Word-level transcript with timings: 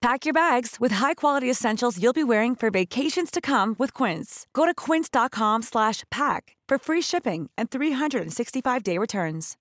Pack 0.00 0.24
your 0.24 0.32
bags 0.32 0.76
with 0.80 0.92
high-quality 0.92 1.50
essentials 1.50 1.98
you'll 1.98 2.14
be 2.14 2.24
wearing 2.24 2.56
for 2.56 2.70
vacations 2.70 3.30
to 3.30 3.40
come 3.42 3.76
with 3.78 3.92
Quince. 3.92 4.46
Go 4.54 4.64
to 4.64 4.72
quince.com/pack 4.72 6.56
for 6.68 6.78
free 6.78 7.02
shipping 7.02 7.50
and 7.58 7.68
365-day 7.68 8.96
returns. 8.98 9.56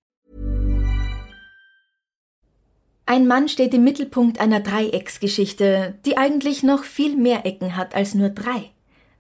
Ein 3.06 3.28
Mann 3.28 3.50
steht 3.50 3.74
im 3.74 3.84
Mittelpunkt 3.84 4.40
einer 4.40 4.60
Dreiecksgeschichte, 4.60 5.96
die 6.06 6.16
eigentlich 6.16 6.62
noch 6.62 6.84
viel 6.84 7.16
mehr 7.16 7.44
Ecken 7.44 7.76
hat 7.76 7.96
als 7.96 8.14
nur 8.14 8.30
drei. 8.30 8.72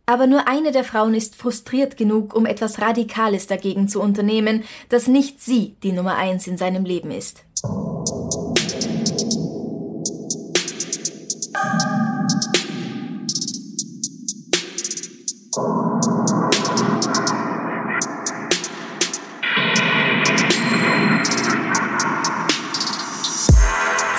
Aber 0.05 0.27
nur 0.27 0.47
eine 0.47 0.71
der 0.71 0.83
Frauen 0.83 1.15
ist 1.15 1.35
frustriert 1.35 1.97
genug, 1.97 2.35
um 2.35 2.45
etwas 2.45 2.79
Radikales 2.79 3.47
dagegen 3.47 3.87
zu 3.87 3.99
unternehmen, 3.99 4.63
dass 4.89 5.07
nicht 5.07 5.41
sie 5.41 5.75
die 5.81 5.91
Nummer 5.91 6.15
eins 6.17 6.47
in 6.47 6.57
seinem 6.57 6.85
Leben 6.85 7.11
ist. 7.11 7.43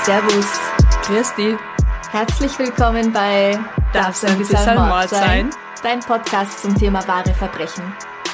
Servus. 0.05 0.47
Grüß 1.03 1.35
dich. 1.35 1.57
Herzlich 2.11 2.59
willkommen 2.59 3.13
bei 3.13 3.59
Darf's 3.93 4.25
ein 4.25 4.39
bisschen 4.39 4.75
Mord 4.75 5.11
sein? 5.11 5.51
Dein 5.83 6.01
Podcast 6.01 6.63
zum 6.63 6.75
Thema 6.75 7.07
wahre 7.07 7.35
Verbrechen. 7.35 7.85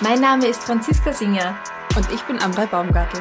Mein 0.00 0.20
Name 0.20 0.46
ist 0.46 0.62
Franziska 0.62 1.12
Singer. 1.12 1.58
Und 1.96 2.08
ich 2.12 2.22
bin 2.22 2.40
Amrei 2.40 2.66
Baumgartel. 2.66 3.20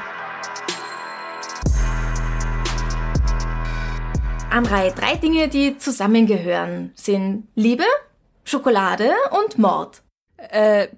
Amrei, 4.51 4.91
drei 4.91 5.15
Dinge, 5.15 5.47
die 5.47 5.79
zusammengehören, 5.79 6.91
sind 6.93 7.47
Liebe, 7.55 7.85
Schokolade 8.43 9.11
und 9.31 9.57
Mord. 9.57 10.03
Äh, 10.37 10.89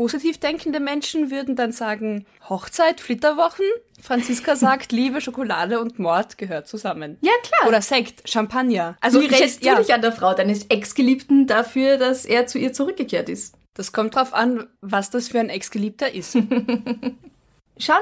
positiv 0.00 0.38
denkende 0.38 0.80
Menschen 0.80 1.30
würden 1.30 1.56
dann 1.56 1.72
sagen 1.72 2.24
Hochzeit, 2.48 3.02
Flitterwochen. 3.02 3.66
Franziska 4.00 4.56
sagt 4.56 4.92
Liebe, 4.92 5.20
Schokolade 5.20 5.78
und 5.78 5.98
Mord 5.98 6.38
gehört 6.38 6.68
zusammen. 6.68 7.18
Ja, 7.20 7.32
klar. 7.42 7.68
Oder 7.68 7.82
Sekt, 7.82 8.26
Champagner. 8.26 8.96
Also 9.02 9.20
Wie 9.20 9.26
rächst 9.26 9.58
hätte- 9.58 9.66
ja, 9.66 9.74
du 9.74 9.82
dich 9.82 9.92
an 9.92 10.00
der 10.00 10.12
Frau 10.12 10.32
deines 10.32 10.64
Ex-Geliebten 10.70 11.46
dafür, 11.46 11.98
dass 11.98 12.24
er 12.24 12.46
zu 12.46 12.58
ihr 12.58 12.72
zurückgekehrt 12.72 13.28
ist? 13.28 13.54
das 13.74 13.92
kommt 13.92 14.14
drauf 14.16 14.32
an, 14.32 14.68
was 14.80 15.10
das 15.10 15.28
für 15.28 15.38
ein 15.38 15.50
Ex-Geliebter 15.50 16.14
ist. 16.14 16.32
Schauen 16.34 17.14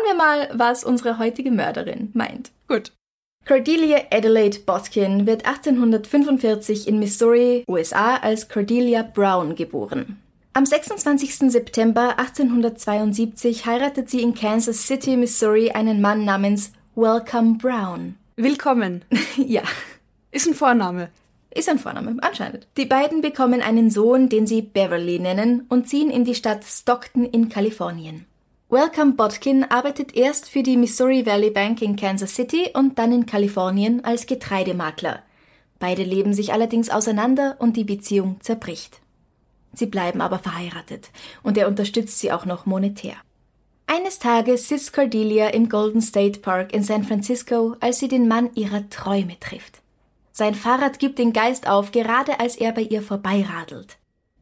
wir 0.07 0.15
mal, 0.17 0.51
was 0.53 0.85
unsere 0.85 1.19
heutige 1.19 1.51
Mörderin 1.51 2.11
meint. 2.15 2.53
Gut. 2.69 2.93
Cordelia 3.45 4.03
Adelaide 4.13 4.61
Botkin 4.61 5.27
wird 5.27 5.47
1845 5.47 6.87
in 6.87 7.01
Missouri, 7.01 7.65
USA, 7.69 8.19
als 8.19 8.49
Cordelia 8.49 9.03
Brown 9.03 9.57
geboren. 9.57 10.23
Am 10.59 10.67
26. 10.67 11.53
September 11.53 12.19
1872 12.19 13.65
heiratet 13.65 14.11
sie 14.11 14.23
in 14.23 14.35
Kansas 14.35 14.89
City, 14.89 15.17
Missouri, 15.17 15.71
einen 15.71 16.01
Mann 16.01 16.25
namens 16.25 16.73
Welcome 16.97 17.59
Brown. 17.59 18.17
Willkommen. 18.35 19.05
ja, 19.37 19.63
Ist 20.33 20.49
ein 20.49 20.55
Vorname. 20.55 21.11
ist 21.55 21.69
ein 21.69 21.79
Vorname, 21.79 22.17
anscheinend. 22.23 22.67
Die 22.77 22.87
beiden 22.87 23.21
bekommen 23.21 23.63
einen 23.63 23.89
Sohn, 23.89 24.29
den 24.29 24.49
sie 24.49 24.63
Beverly 24.63 25.21
nennen, 25.21 25.65
und 25.69 25.89
ziehen 25.89 26.11
in 26.11 26.25
die 26.25 26.35
Stadt 26.35 26.65
Stockton 26.65 27.25
in 27.25 27.49
Kalifornien. 27.49 28.27
Welcome 28.69 29.13
Botkin 29.13 29.63
arbeitet 29.63 30.17
erst 30.17 30.49
für 30.49 30.65
die 30.65 30.77
Missouri 30.77 31.25
Valley 31.25 31.51
Bank 31.51 31.83
in 31.83 31.95
Kansas 31.95 32.35
City 32.35 32.71
und 32.75 32.99
dann 32.99 33.13
in 33.13 33.27
Kalifornien 33.27 34.05
als 34.05 34.27
Getreidemakler. 34.27 35.23
Beide 35.79 36.03
leben 36.03 36.35
sich 36.35 36.53
allerdings 36.53 36.91
auseinander 36.91 37.55
und 37.61 37.77
die 37.77 37.85
Beziehung 37.85 38.39
zerbricht. 38.41 39.01
Sie 39.73 39.87
bleiben 39.87 40.21
aber 40.21 40.39
verheiratet 40.39 41.11
und 41.43 41.57
er 41.59 41.69
unterstützt 41.69 42.19
sie 42.19 42.33
auch 42.33 42.45
noch 42.45 42.67
monetär. 42.67 43.15
Eines 43.87 44.19
Tages 44.19 44.69
sitzt 44.69 44.93
Cordelia 44.93 45.49
im 45.49 45.69
Golden 45.69 46.03
State 46.03 46.41
Park 46.41 46.75
in 46.75 46.83
San 46.83 47.05
Francisco, 47.05 47.75
als 47.81 47.99
sie 47.99 48.09
den 48.09 48.29
Mann 48.29 48.51
ihrer 48.55 48.89
Träume 48.91 49.41
trifft. 49.41 49.81
Sein 50.31 50.55
Fahrrad 50.55 50.99
gibt 50.99 51.19
den 51.19 51.33
Geist 51.33 51.67
auf, 51.67 51.91
gerade 51.91 52.39
als 52.39 52.57
er 52.57 52.73
bei 52.73 52.83
ihr 52.83 53.03
vorbeiradelt. 53.03 53.99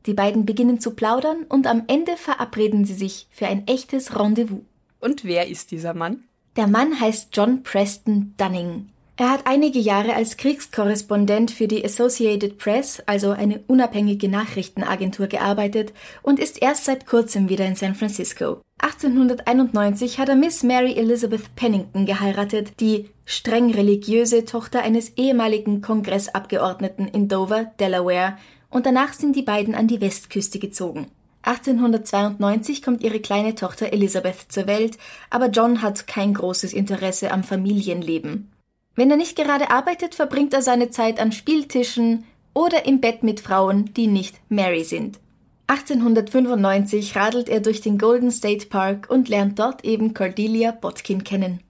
Die 0.06 0.14
beiden 0.14 0.46
beginnen 0.46 0.80
zu 0.80 0.92
plaudern 0.92 1.44
und 1.48 1.66
am 1.66 1.84
Ende 1.86 2.16
verabreden 2.16 2.84
sie 2.84 2.94
sich 2.94 3.28
für 3.30 3.46
ein 3.46 3.66
echtes 3.66 4.18
Rendezvous. 4.18 4.60
Und 5.00 5.24
wer 5.24 5.48
ist 5.48 5.70
dieser 5.70 5.94
Mann? 5.94 6.24
Der 6.56 6.66
Mann 6.66 6.98
heißt 6.98 7.28
John 7.32 7.62
Preston 7.62 8.34
Dunning. 8.36 8.90
Er 9.18 9.30
hat 9.30 9.46
einige 9.46 9.78
Jahre 9.78 10.14
als 10.14 10.36
Kriegskorrespondent 10.36 11.50
für 11.50 11.66
die 11.66 11.82
Associated 11.82 12.58
Press, 12.58 13.02
also 13.06 13.30
eine 13.30 13.60
unabhängige 13.66 14.28
Nachrichtenagentur, 14.28 15.26
gearbeitet 15.26 15.94
und 16.22 16.38
ist 16.38 16.60
erst 16.60 16.84
seit 16.84 17.06
kurzem 17.06 17.48
wieder 17.48 17.64
in 17.64 17.76
San 17.76 17.94
Francisco. 17.94 18.60
1891 18.82 20.18
hat 20.18 20.28
er 20.28 20.36
Miss 20.36 20.62
Mary 20.62 20.96
Elizabeth 20.96 21.56
Pennington 21.56 22.04
geheiratet, 22.04 22.78
die 22.78 23.08
streng 23.24 23.72
religiöse 23.72 24.44
Tochter 24.44 24.82
eines 24.82 25.16
ehemaligen 25.16 25.80
Kongressabgeordneten 25.80 27.08
in 27.08 27.28
Dover, 27.28 27.72
Delaware, 27.80 28.36
und 28.68 28.84
danach 28.84 29.14
sind 29.14 29.34
die 29.34 29.42
beiden 29.42 29.74
an 29.74 29.88
die 29.88 30.02
Westküste 30.02 30.58
gezogen. 30.58 31.06
1892 31.40 32.82
kommt 32.82 33.02
ihre 33.02 33.20
kleine 33.20 33.54
Tochter 33.54 33.94
Elizabeth 33.94 34.52
zur 34.52 34.66
Welt, 34.66 34.98
aber 35.30 35.46
John 35.46 35.80
hat 35.80 36.06
kein 36.06 36.34
großes 36.34 36.74
Interesse 36.74 37.30
am 37.30 37.44
Familienleben. 37.44 38.50
Wenn 38.96 39.10
er 39.10 39.18
nicht 39.18 39.36
gerade 39.36 39.70
arbeitet, 39.70 40.14
verbringt 40.14 40.54
er 40.54 40.62
seine 40.62 40.90
Zeit 40.90 41.20
an 41.20 41.30
Spieltischen 41.30 42.24
oder 42.54 42.86
im 42.86 43.00
Bett 43.00 43.22
mit 43.22 43.40
Frauen, 43.40 43.92
die 43.94 44.06
nicht 44.06 44.40
Mary 44.48 44.84
sind. 44.84 45.20
1895 45.68 47.14
radelt 47.14 47.48
er 47.50 47.60
durch 47.60 47.82
den 47.82 47.98
Golden 47.98 48.30
State 48.30 48.66
Park 48.66 49.08
und 49.10 49.28
lernt 49.28 49.58
dort 49.58 49.84
eben 49.84 50.14
Cordelia 50.14 50.70
Botkin 50.70 51.24
kennen. 51.24 51.60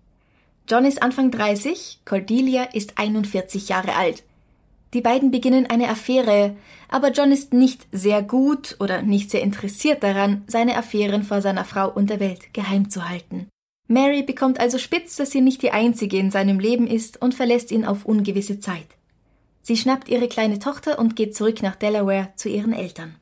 John 0.68 0.84
ist 0.84 1.02
Anfang 1.02 1.30
30, 1.30 2.00
Cordelia 2.04 2.64
ist 2.64 2.98
41 2.98 3.68
Jahre 3.68 3.96
alt. 3.96 4.22
Die 4.94 5.00
beiden 5.00 5.30
beginnen 5.30 5.66
eine 5.66 5.88
Affäre, 5.88 6.56
aber 6.88 7.10
John 7.10 7.32
ist 7.32 7.52
nicht 7.52 7.86
sehr 7.90 8.22
gut 8.22 8.76
oder 8.78 9.02
nicht 9.02 9.30
sehr 9.30 9.42
interessiert 9.42 10.02
daran, 10.02 10.44
seine 10.46 10.76
Affären 10.76 11.24
vor 11.24 11.40
seiner 11.40 11.64
Frau 11.64 11.90
und 11.90 12.08
der 12.08 12.20
Welt 12.20 12.54
geheim 12.54 12.88
zu 12.88 13.08
halten. 13.08 13.48
Mary 13.88 14.22
bekommt 14.22 14.58
also 14.58 14.78
spitz, 14.78 15.16
dass 15.16 15.30
sie 15.30 15.40
nicht 15.40 15.62
die 15.62 15.70
einzige 15.70 16.18
in 16.18 16.30
seinem 16.30 16.58
Leben 16.58 16.86
ist 16.86 17.22
und 17.22 17.34
verlässt 17.34 17.70
ihn 17.70 17.84
auf 17.84 18.04
ungewisse 18.04 18.58
Zeit. 18.58 18.86
Sie 19.62 19.76
schnappt 19.76 20.08
ihre 20.08 20.28
kleine 20.28 20.58
Tochter 20.58 20.98
und 20.98 21.16
geht 21.16 21.36
zurück 21.36 21.62
nach 21.62 21.76
Delaware 21.76 22.28
zu 22.36 22.48
ihren 22.48 22.72
Eltern. 22.72 23.16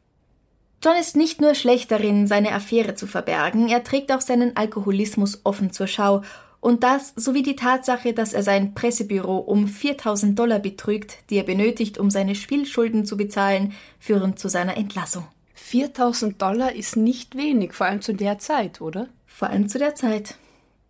John 0.83 0.97
ist 1.01 1.17
nicht 1.17 1.41
nur 1.41 1.55
schlecht 1.55 1.91
darin, 1.91 2.27
seine 2.27 2.53
Affäre 2.53 2.95
zu 2.95 3.07
verbergen, 3.07 3.69
er 3.69 3.85
trägt 3.85 4.13
auch 4.13 4.21
seinen 4.21 4.57
Alkoholismus 4.57 5.41
offen 5.45 5.73
zur 5.73 5.87
Schau 5.87 6.23
und 6.61 6.83
das 6.83 7.13
sowie 7.15 7.43
die 7.43 7.57
Tatsache, 7.57 8.15
dass 8.15 8.33
er 8.33 8.43
sein 8.43 8.73
Pressebüro 8.73 9.37
um 9.37 9.69
4000 9.69 10.39
Dollar 10.39 10.59
betrügt, 10.59 11.19
die 11.29 11.37
er 11.37 11.43
benötigt, 11.43 11.99
um 11.99 12.11
seine 12.11 12.35
Spielschulden 12.35 13.05
zu 13.05 13.19
bezahlen, 13.19 13.75
führen 13.99 14.39
zu 14.39 14.49
seiner 14.49 14.77
Entlassung. 14.79 15.27
4000 15.55 16.41
Dollar 16.41 16.75
ist 16.75 16.97
nicht 16.97 17.37
wenig, 17.37 17.75
vor 17.75 17.87
allem 17.87 18.01
zu 18.01 18.15
der 18.15 18.39
Zeit, 18.39 18.81
oder? 18.81 19.09
Vor 19.27 19.49
allem 19.49 19.69
zu 19.69 19.79
der 19.79 19.95
Zeit. 19.95 20.37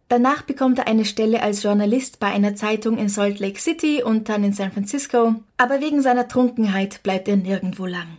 Danach 0.08 0.42
bekommt 0.42 0.78
er 0.78 0.86
eine 0.86 1.04
Stelle 1.04 1.42
als 1.42 1.62
Journalist 1.62 2.20
bei 2.20 2.28
einer 2.28 2.54
Zeitung 2.54 2.98
in 2.98 3.08
Salt 3.08 3.40
Lake 3.40 3.60
City 3.60 4.02
und 4.02 4.28
dann 4.28 4.44
in 4.44 4.52
San 4.52 4.70
Francisco, 4.70 5.34
aber 5.56 5.80
wegen 5.80 6.02
seiner 6.02 6.28
Trunkenheit 6.28 7.02
bleibt 7.02 7.26
er 7.28 7.36
nirgendwo 7.36 7.86
lang. 7.86 8.18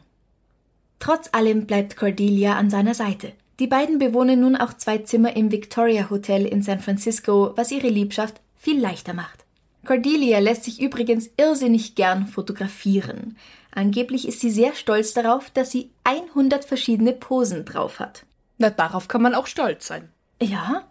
Trotz 0.99 1.29
allem 1.31 1.67
bleibt 1.67 1.97
Cordelia 1.97 2.55
an 2.55 2.69
seiner 2.69 2.95
Seite. 2.95 3.33
Die 3.59 3.67
beiden 3.67 3.99
bewohnen 3.99 4.41
nun 4.41 4.55
auch 4.55 4.73
zwei 4.73 4.97
Zimmer 4.97 5.35
im 5.35 5.51
Victoria 5.51 6.09
Hotel 6.09 6.45
in 6.45 6.61
San 6.61 6.79
Francisco, 6.79 7.53
was 7.55 7.71
ihre 7.71 7.89
Liebschaft 7.89 8.41
viel 8.57 8.79
leichter 8.79 9.13
macht. 9.13 9.45
Cordelia 9.85 10.39
lässt 10.39 10.63
sich 10.63 10.81
übrigens 10.81 11.29
irrsinnig 11.37 11.95
gern 11.95 12.27
fotografieren. 12.27 13.37
Angeblich 13.71 14.27
ist 14.27 14.39
sie 14.39 14.49
sehr 14.49 14.73
stolz 14.73 15.13
darauf, 15.13 15.51
dass 15.51 15.71
sie 15.71 15.91
100 16.03 16.65
verschiedene 16.65 17.13
Posen 17.13 17.65
drauf 17.65 17.99
hat. 17.99 18.25
Na, 18.57 18.69
darauf 18.69 19.07
kann 19.07 19.21
man 19.21 19.35
auch 19.35 19.47
stolz 19.47 19.87
sein. 19.87 20.09
Ja, 20.41 20.83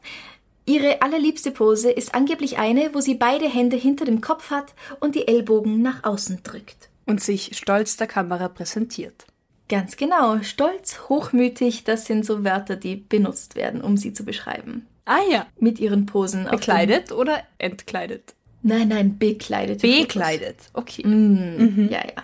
ihre 0.67 1.03
allerliebste 1.03 1.51
Pose 1.51 1.91
ist 1.91 2.15
angeblich 2.15 2.59
eine, 2.59 2.95
wo 2.95 3.01
sie 3.01 3.15
beide 3.15 3.49
Hände 3.49 3.77
hinter 3.77 4.05
dem 4.05 4.21
Kopf 4.21 4.51
hat 4.51 4.75
und 5.01 5.15
die 5.15 5.29
Ellbogen 5.29 5.83
nach 5.83 6.05
außen 6.05 6.41
drückt. 6.43 6.89
Und 7.07 7.21
sich 7.21 7.57
stolz 7.57 7.97
der 7.97 8.07
Kamera 8.07 8.49
präsentiert. 8.49 9.27
Ganz 9.69 9.97
genau, 9.97 10.43
stolz, 10.43 11.01
hochmütig, 11.09 11.85
das 11.85 12.07
sind 12.07 12.27
so 12.27 12.45
Wörter, 12.45 12.77
die 12.77 12.97
benutzt 12.97 13.57
werden, 13.57 13.81
um 13.81 13.97
sie 13.97 14.13
zu 14.13 14.25
beschreiben. 14.25 14.87
Ah 15.07 15.21
ja. 15.31 15.47
Mit 15.59 15.79
ihren 15.79 16.07
Posen. 16.07 16.47
Bekleidet 16.51 17.13
oder 17.13 17.43
entkleidet? 17.59 18.35
Nein, 18.63 18.89
nein, 18.89 19.19
bekleidet. 19.19 19.83
Bekleidet, 19.83 20.57
okay. 20.73 21.07
Mm, 21.07 21.57
mhm. 21.59 21.89
Ja, 21.91 22.01
ja. 22.05 22.23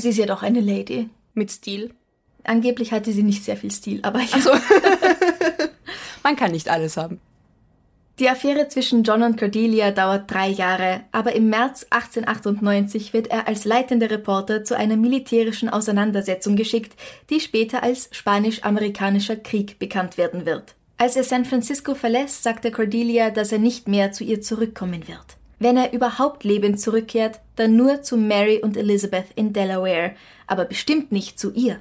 Sie 0.00 0.10
ist 0.10 0.18
ja 0.18 0.26
doch 0.26 0.42
eine 0.42 0.60
Lady. 0.60 1.08
Mit 1.34 1.50
Stil. 1.50 1.92
Angeblich 2.44 2.92
hatte 2.92 3.12
sie 3.12 3.22
nicht 3.22 3.44
sehr 3.44 3.56
viel 3.56 3.70
Stil, 3.70 4.00
aber 4.02 4.20
ja. 4.20 4.32
Also, 4.32 4.50
man 6.22 6.36
kann 6.36 6.52
nicht 6.52 6.68
alles 6.68 6.96
haben. 6.96 7.20
Die 8.18 8.30
Affäre 8.30 8.66
zwischen 8.68 9.02
John 9.02 9.22
und 9.22 9.38
Cordelia 9.38 9.90
dauert 9.90 10.30
drei 10.30 10.48
Jahre, 10.48 11.02
aber 11.12 11.34
im 11.34 11.50
März 11.50 11.86
1898 11.90 13.12
wird 13.12 13.26
er 13.26 13.46
als 13.46 13.66
leitender 13.66 14.10
Reporter 14.10 14.64
zu 14.64 14.74
einer 14.74 14.96
militärischen 14.96 15.68
Auseinandersetzung 15.68 16.56
geschickt, 16.56 16.98
die 17.28 17.40
später 17.40 17.82
als 17.82 18.08
Spanisch-Amerikanischer 18.12 19.36
Krieg 19.36 19.78
bekannt 19.78 20.16
werden 20.16 20.46
wird. 20.46 20.74
Als 20.96 21.14
er 21.16 21.24
San 21.24 21.44
Francisco 21.44 21.94
verlässt, 21.94 22.42
sagt 22.42 22.64
er 22.64 22.70
Cordelia, 22.70 23.28
dass 23.28 23.52
er 23.52 23.58
nicht 23.58 23.86
mehr 23.86 24.12
zu 24.12 24.24
ihr 24.24 24.40
zurückkommen 24.40 25.06
wird. 25.06 25.36
Wenn 25.58 25.76
er 25.76 25.92
überhaupt 25.92 26.42
lebend 26.42 26.80
zurückkehrt, 26.80 27.40
dann 27.56 27.76
nur 27.76 28.00
zu 28.00 28.16
Mary 28.16 28.62
und 28.62 28.78
Elizabeth 28.78 29.26
in 29.34 29.52
Delaware, 29.52 30.12
aber 30.46 30.64
bestimmt 30.64 31.12
nicht 31.12 31.38
zu 31.38 31.52
ihr. 31.52 31.80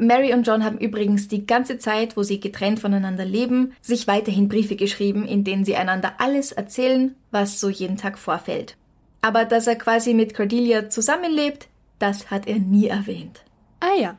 Mary 0.00 0.32
und 0.32 0.46
John 0.46 0.64
haben 0.64 0.78
übrigens 0.78 1.28
die 1.28 1.46
ganze 1.46 1.78
Zeit, 1.78 2.16
wo 2.16 2.22
sie 2.22 2.40
getrennt 2.40 2.80
voneinander 2.80 3.24
leben, 3.24 3.74
sich 3.82 4.06
weiterhin 4.06 4.48
Briefe 4.48 4.76
geschrieben, 4.76 5.26
in 5.26 5.44
denen 5.44 5.64
sie 5.64 5.76
einander 5.76 6.14
alles 6.18 6.52
erzählen, 6.52 7.14
was 7.30 7.60
so 7.60 7.68
jeden 7.68 7.96
Tag 7.96 8.18
vorfällt. 8.18 8.76
Aber 9.22 9.44
dass 9.44 9.66
er 9.66 9.76
quasi 9.76 10.14
mit 10.14 10.34
Cordelia 10.34 10.88
zusammenlebt, 10.88 11.68
das 11.98 12.30
hat 12.30 12.46
er 12.46 12.58
nie 12.58 12.86
erwähnt. 12.86 13.44
Ah 13.80 14.00
ja. 14.00 14.18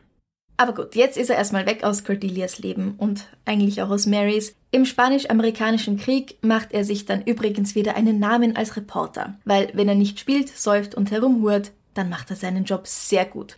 Aber 0.57 0.75
gut, 0.75 0.95
jetzt 0.95 1.17
ist 1.17 1.31
er 1.31 1.37
erstmal 1.37 1.65
weg 1.65 1.83
aus 1.83 2.03
Cordelias 2.03 2.59
Leben 2.59 2.93
und 2.99 3.25
eigentlich 3.45 3.81
auch 3.81 3.89
aus 3.89 4.05
Marys. 4.05 4.55
Im 4.69 4.85
Spanisch-Amerikanischen 4.85 5.97
Krieg 5.97 6.37
macht 6.43 6.71
er 6.71 6.85
sich 6.85 7.05
dann 7.05 7.23
übrigens 7.23 7.73
wieder 7.73 7.95
einen 7.95 8.19
Namen 8.19 8.55
als 8.55 8.75
Reporter, 8.75 9.39
weil 9.43 9.71
wenn 9.73 9.89
er 9.89 9.95
nicht 9.95 10.19
spielt, 10.19 10.49
säuft 10.49 10.93
und 10.93 11.09
herumhurt, 11.09 11.71
dann 11.95 12.09
macht 12.09 12.29
er 12.29 12.35
seinen 12.35 12.65
Job 12.65 12.85
sehr 12.85 13.25
gut. 13.25 13.57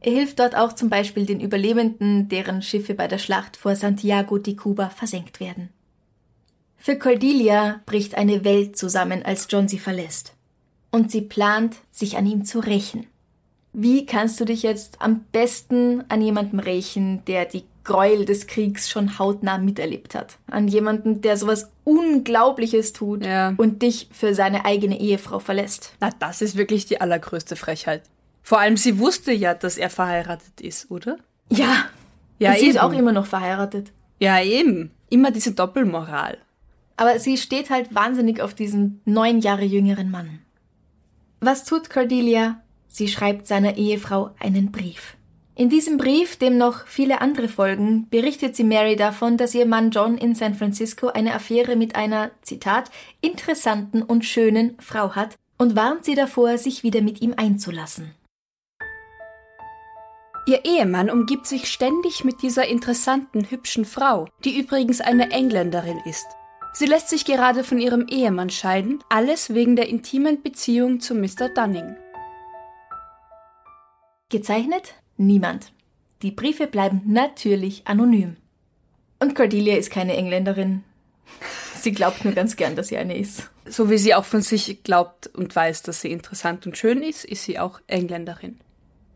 Er 0.00 0.12
hilft 0.12 0.38
dort 0.38 0.56
auch 0.56 0.72
zum 0.72 0.88
Beispiel 0.88 1.26
den 1.26 1.40
Überlebenden, 1.40 2.28
deren 2.28 2.62
Schiffe 2.62 2.94
bei 2.94 3.08
der 3.08 3.18
Schlacht 3.18 3.56
vor 3.56 3.74
Santiago 3.74 4.38
de 4.38 4.54
Cuba 4.54 4.90
versenkt 4.90 5.40
werden. 5.40 5.70
Für 6.76 6.96
Cordelia 6.96 7.80
bricht 7.86 8.14
eine 8.14 8.44
Welt 8.44 8.78
zusammen, 8.78 9.24
als 9.24 9.48
John 9.50 9.66
sie 9.66 9.80
verlässt. 9.80 10.34
Und 10.90 11.10
sie 11.10 11.22
plant, 11.22 11.76
sich 11.90 12.16
an 12.16 12.26
ihm 12.26 12.44
zu 12.44 12.60
rächen. 12.60 13.06
Wie 13.72 14.06
kannst 14.06 14.40
du 14.40 14.44
dich 14.44 14.62
jetzt 14.62 15.02
am 15.02 15.24
besten 15.32 16.04
an 16.08 16.22
jemandem 16.22 16.60
rächen, 16.60 17.24
der 17.26 17.44
die 17.44 17.64
Gräuel 17.84 18.24
des 18.24 18.46
Kriegs 18.46 18.88
schon 18.88 19.18
hautnah 19.18 19.58
miterlebt 19.58 20.14
hat? 20.14 20.38
An 20.46 20.68
jemanden, 20.68 21.20
der 21.20 21.36
sowas 21.36 21.70
Unglaubliches 21.84 22.92
tut 22.92 23.26
ja. 23.26 23.54
und 23.56 23.82
dich 23.82 24.08
für 24.12 24.34
seine 24.34 24.64
eigene 24.64 24.98
Ehefrau 25.00 25.40
verlässt? 25.40 25.92
Na, 26.00 26.10
das 26.18 26.40
ist 26.40 26.56
wirklich 26.56 26.86
die 26.86 27.00
allergrößte 27.00 27.56
Frechheit. 27.56 28.02
Vor 28.42 28.58
allem, 28.60 28.76
sie 28.76 28.98
wusste 28.98 29.32
ja, 29.32 29.54
dass 29.54 29.76
er 29.78 29.90
verheiratet 29.90 30.60
ist, 30.60 30.90
oder? 30.90 31.18
Ja. 31.50 31.86
Ja, 32.38 32.52
sie 32.52 32.60
eben. 32.60 32.70
ist 32.70 32.80
auch 32.80 32.92
immer 32.92 33.12
noch 33.12 33.26
verheiratet. 33.26 33.92
Ja, 34.18 34.40
eben. 34.42 34.90
Immer 35.10 35.30
diese 35.30 35.52
Doppelmoral. 35.52 36.38
Aber 36.96 37.18
sie 37.18 37.36
steht 37.36 37.70
halt 37.70 37.94
wahnsinnig 37.94 38.40
auf 38.40 38.54
diesen 38.54 39.00
neun 39.04 39.40
Jahre 39.40 39.64
jüngeren 39.64 40.10
Mann. 40.10 40.40
Was 41.40 41.64
tut 41.64 41.90
Cordelia? 41.90 42.60
Sie 42.88 43.08
schreibt 43.08 43.46
seiner 43.46 43.76
Ehefrau 43.76 44.30
einen 44.40 44.72
Brief. 44.72 45.16
In 45.54 45.68
diesem 45.68 45.96
Brief, 45.96 46.36
dem 46.36 46.56
noch 46.56 46.86
viele 46.86 47.20
andere 47.20 47.48
folgen, 47.48 48.08
berichtet 48.10 48.54
sie 48.54 48.64
Mary 48.64 48.94
davon, 48.94 49.36
dass 49.36 49.54
ihr 49.54 49.66
Mann 49.66 49.90
John 49.90 50.16
in 50.16 50.36
San 50.36 50.54
Francisco 50.54 51.08
eine 51.08 51.34
Affäre 51.34 51.74
mit 51.74 51.96
einer, 51.96 52.30
Zitat, 52.42 52.90
interessanten 53.20 54.02
und 54.02 54.24
schönen 54.24 54.76
Frau 54.78 55.16
hat 55.16 55.36
und 55.58 55.74
warnt 55.74 56.04
sie 56.04 56.14
davor, 56.14 56.58
sich 56.58 56.84
wieder 56.84 57.02
mit 57.02 57.20
ihm 57.22 57.34
einzulassen. 57.36 58.14
Ihr 60.48 60.64
Ehemann 60.64 61.10
umgibt 61.10 61.46
sich 61.46 61.68
ständig 61.68 62.24
mit 62.24 62.40
dieser 62.40 62.66
interessanten, 62.66 63.50
hübschen 63.50 63.84
Frau, 63.84 64.28
die 64.46 64.58
übrigens 64.58 65.02
eine 65.02 65.30
Engländerin 65.30 66.00
ist. 66.06 66.24
Sie 66.72 66.86
lässt 66.86 67.10
sich 67.10 67.26
gerade 67.26 67.64
von 67.64 67.78
ihrem 67.78 68.06
Ehemann 68.08 68.48
scheiden, 68.48 69.04
alles 69.10 69.52
wegen 69.52 69.76
der 69.76 69.90
intimen 69.90 70.42
Beziehung 70.42 71.00
zu 71.00 71.14
Mr. 71.14 71.50
Dunning. 71.54 71.96
Gezeichnet? 74.30 74.94
Niemand. 75.18 75.70
Die 76.22 76.30
Briefe 76.30 76.66
bleiben 76.66 77.02
natürlich 77.04 77.86
anonym. 77.86 78.38
Und 79.18 79.34
Cordelia 79.34 79.76
ist 79.76 79.90
keine 79.90 80.16
Engländerin. 80.16 80.82
Sie 81.74 81.92
glaubt 81.92 82.24
nur 82.24 82.32
ganz 82.32 82.56
gern, 82.56 82.74
dass 82.74 82.88
sie 82.88 82.96
eine 82.96 83.18
ist. 83.18 83.50
So 83.66 83.90
wie 83.90 83.98
sie 83.98 84.14
auch 84.14 84.24
von 84.24 84.40
sich 84.40 84.82
glaubt 84.82 85.26
und 85.26 85.54
weiß, 85.54 85.82
dass 85.82 86.00
sie 86.00 86.10
interessant 86.10 86.66
und 86.66 86.78
schön 86.78 87.02
ist, 87.02 87.26
ist 87.26 87.44
sie 87.44 87.58
auch 87.58 87.80
Engländerin. 87.86 88.58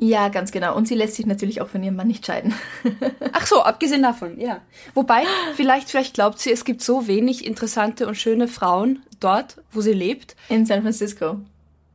Ja, 0.02 0.30
ganz 0.30 0.50
genau. 0.50 0.76
Und 0.76 0.88
sie 0.88 0.96
lässt 0.96 1.14
sich 1.14 1.26
natürlich 1.26 1.60
auch 1.60 1.68
von 1.68 1.80
ihrem 1.80 1.94
Mann 1.94 2.08
nicht 2.08 2.26
scheiden. 2.26 2.52
Ach 3.32 3.46
so, 3.46 3.62
abgesehen 3.62 4.02
davon, 4.02 4.40
ja. 4.40 4.60
Wobei, 4.94 5.22
vielleicht, 5.54 5.90
vielleicht 5.90 6.14
glaubt 6.14 6.40
sie, 6.40 6.50
es 6.50 6.64
gibt 6.64 6.82
so 6.82 7.06
wenig 7.06 7.46
interessante 7.46 8.08
und 8.08 8.16
schöne 8.16 8.48
Frauen 8.48 9.04
dort, 9.20 9.62
wo 9.70 9.80
sie 9.80 9.92
lebt. 9.92 10.34
In 10.48 10.66
San 10.66 10.82
Francisco. 10.82 11.38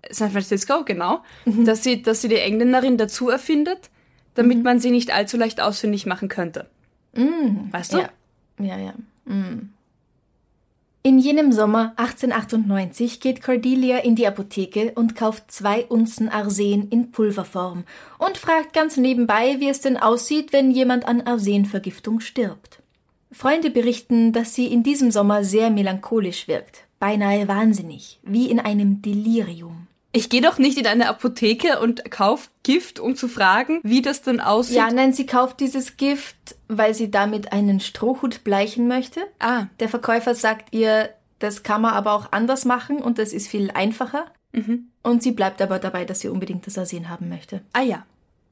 San 0.09 0.31
Francisco, 0.31 0.85
genau. 0.85 1.21
Mhm. 1.43 1.65
Dass, 1.65 1.83
sie, 1.83 2.01
dass 2.01 2.21
sie 2.21 2.29
die 2.29 2.37
Engländerin 2.37 2.97
dazu 2.97 3.27
erfindet, 3.27 3.89
damit 4.35 4.59
mhm. 4.59 4.63
man 4.63 4.79
sie 4.79 4.91
nicht 4.91 5.13
allzu 5.13 5.35
leicht 5.35 5.59
ausfindig 5.59 6.05
machen 6.05 6.29
könnte. 6.29 6.69
Mhm. 7.13 7.67
Weißt 7.71 7.91
du? 7.91 7.97
Ja, 7.97 8.09
ja. 8.59 8.77
ja. 8.77 8.93
Mhm. 9.25 9.73
In 11.07 11.19
jenem 11.19 11.53
Sommer 11.53 11.93
1898 11.95 13.21
geht 13.21 13.41
Cordelia 13.41 13.99
in 13.99 14.17
die 14.17 14.27
Apotheke 14.27 14.91
und 14.93 15.15
kauft 15.15 15.49
zwei 15.49 15.85
Unzen 15.85 16.27
Arsen 16.27 16.89
in 16.89 17.11
Pulverform 17.11 17.85
und 18.17 18.37
fragt 18.37 18.73
ganz 18.73 18.97
nebenbei, 18.97 19.55
wie 19.59 19.69
es 19.69 19.79
denn 19.79 19.95
aussieht, 19.95 20.51
wenn 20.51 20.69
jemand 20.69 21.07
an 21.07 21.21
Arsenvergiftung 21.21 22.19
stirbt. 22.19 22.81
Freunde 23.31 23.69
berichten, 23.69 24.33
dass 24.33 24.53
sie 24.53 24.67
in 24.67 24.83
diesem 24.83 25.09
Sommer 25.09 25.45
sehr 25.45 25.69
melancholisch 25.69 26.49
wirkt, 26.49 26.83
beinahe 26.99 27.47
wahnsinnig, 27.47 28.19
wie 28.23 28.51
in 28.51 28.59
einem 28.59 29.01
Delirium. 29.01 29.87
Ich 30.17 30.29
gehe 30.29 30.41
doch 30.41 30.57
nicht 30.57 30.79
in 30.79 30.87
eine 30.87 31.09
Apotheke 31.09 31.79
und 31.79 32.09
kauf 32.09 32.49
Gift, 32.63 32.99
um 32.99 33.15
zu 33.15 33.27
fragen, 33.27 33.81
wie 33.83 34.01
das 34.01 34.23
denn 34.23 34.39
aussieht. 34.39 34.77
Ja, 34.77 34.89
nein, 34.89 35.13
sie 35.13 35.27
kauft 35.27 35.59
dieses 35.59 35.95
Gift, 35.95 36.55
weil 36.67 36.95
sie 36.95 37.11
damit 37.11 37.53
einen 37.53 37.79
Strohhut 37.79 38.43
bleichen 38.43 38.87
möchte. 38.87 39.21
Ah. 39.37 39.67
Der 39.79 39.89
Verkäufer 39.89 40.33
sagt 40.33 40.73
ihr, 40.73 41.11
das 41.37 41.61
kann 41.61 41.83
man 41.83 41.93
aber 41.93 42.13
auch 42.13 42.31
anders 42.31 42.65
machen 42.65 42.97
und 42.97 43.19
das 43.19 43.31
ist 43.31 43.47
viel 43.47 43.69
einfacher. 43.69 44.25
Mhm. 44.53 44.87
Und 45.03 45.21
sie 45.21 45.33
bleibt 45.33 45.61
aber 45.61 45.77
dabei, 45.77 46.03
dass 46.03 46.21
sie 46.21 46.29
unbedingt 46.29 46.65
das 46.65 46.79
Arsen 46.79 47.09
haben 47.09 47.29
möchte. 47.29 47.61
Ah 47.73 47.83
ja. 47.83 48.03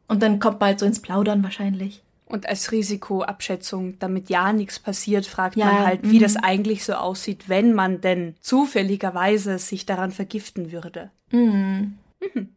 Und 0.08 0.22
dann 0.22 0.40
kommt 0.40 0.60
man 0.60 0.68
halt 0.70 0.80
so 0.80 0.86
ins 0.86 1.02
Plaudern 1.02 1.42
wahrscheinlich. 1.42 2.04
Und 2.28 2.48
als 2.48 2.72
Risikoabschätzung, 2.72 3.98
damit 3.98 4.30
ja 4.30 4.54
nichts 4.54 4.78
passiert, 4.78 5.26
fragt 5.26 5.56
ja, 5.56 5.66
man 5.66 5.86
halt, 5.86 6.10
wie 6.10 6.20
das 6.20 6.36
mhm. 6.36 6.44
eigentlich 6.44 6.86
so 6.86 6.94
aussieht, 6.94 7.50
wenn 7.50 7.74
man 7.74 8.02
denn 8.02 8.36
zufälligerweise 8.40 9.58
sich 9.58 9.88
daran 9.88 10.12
vergiften 10.12 10.72
würde. 10.72 11.10
Mhm. 11.36 11.98
Mhm. 12.22 12.50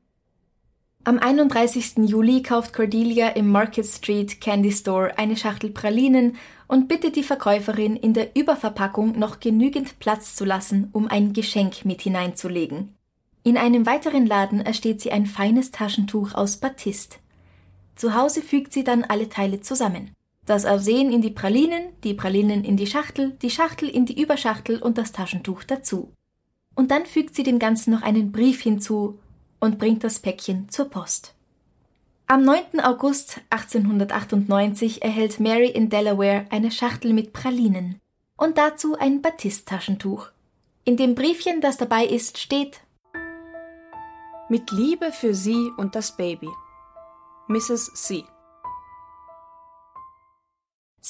Am 1.05 1.19
31. 1.19 2.07
Juli 2.09 2.43
kauft 2.43 2.73
Cordelia 2.73 3.29
im 3.31 3.51
Market 3.51 3.87
Street 3.87 4.41
Candy 4.41 4.71
Store 4.71 5.17
eine 5.19 5.37
Schachtel 5.37 5.71
Pralinen 5.71 6.37
und 6.69 6.87
bittet 6.87 7.17
die 7.17 7.23
Verkäuferin, 7.23 7.97
in 7.97 8.13
der 8.13 8.37
Überverpackung 8.37 9.19
noch 9.19 9.41
genügend 9.41 9.99
Platz 9.99 10.37
zu 10.37 10.45
lassen, 10.45 10.91
um 10.93 11.09
ein 11.09 11.33
Geschenk 11.33 11.85
mit 11.85 12.03
hineinzulegen. 12.03 12.95
In 13.43 13.57
einem 13.57 13.87
weiteren 13.87 14.27
Laden 14.27 14.61
ersteht 14.61 15.01
sie 15.01 15.11
ein 15.11 15.27
feines 15.27 15.71
Taschentuch 15.71 16.35
aus 16.35 16.59
Batist. 16.59 17.21
Zu 17.97 18.15
Hause 18.15 18.43
fügt 18.43 18.73
sie 18.73 18.85
dann 18.85 19.03
alle 19.03 19.29
Teile 19.29 19.61
zusammen. 19.61 20.11
Das 20.45 20.67
Arsen 20.67 21.11
in 21.11 21.23
die 21.23 21.31
Pralinen, 21.31 21.89
die 22.05 22.15
Pralinen 22.15 22.65
in 22.65 22.77
die 22.77 22.87
Schachtel, 22.87 23.33
die 23.43 23.51
Schachtel 23.51 23.89
in 23.89 24.07
die 24.07 24.21
Überschachtel 24.21 24.81
und 24.81 24.99
das 24.99 25.13
Taschentuch 25.13 25.65
dazu. 25.65 26.13
Und 26.79 26.93
dann 26.93 27.07
fügt 27.07 27.35
sie 27.35 27.43
dem 27.43 27.59
Ganzen 27.59 27.91
noch 27.91 28.03
einen 28.03 28.31
Brief 28.31 28.63
hinzu 28.63 29.19
und 29.59 29.81
bringt 29.81 30.05
das 30.05 30.21
Päckchen 30.21 30.69
zur 30.69 30.89
Post. 30.89 31.35
Am 32.29 32.45
9. 32.45 32.79
August 32.81 33.41
1898 33.51 35.03
erhält 35.03 35.41
Mary 35.41 35.71
in 35.71 35.89
Delaware 35.89 36.47
eine 36.51 36.71
Schachtel 36.71 37.13
mit 37.15 37.33
Pralinen 37.33 37.99
und 38.37 38.59
dazu 38.59 38.97
ein 38.97 39.23
Batist-Taschentuch. 39.23 40.29
In 40.85 40.97
dem 40.97 41.17
Briefchen, 41.17 41.61
das 41.61 41.79
dabei 41.79 42.05
ist, 42.07 42.39
steht 42.39 42.81
Mit 44.49 44.71
Liebe 44.71 45.11
für 45.11 45.35
Sie 45.35 45.73
und 45.79 45.97
das 45.97 46.17
Baby. 46.17 46.49
Mrs. 47.49 47.93
C. 47.95 48.23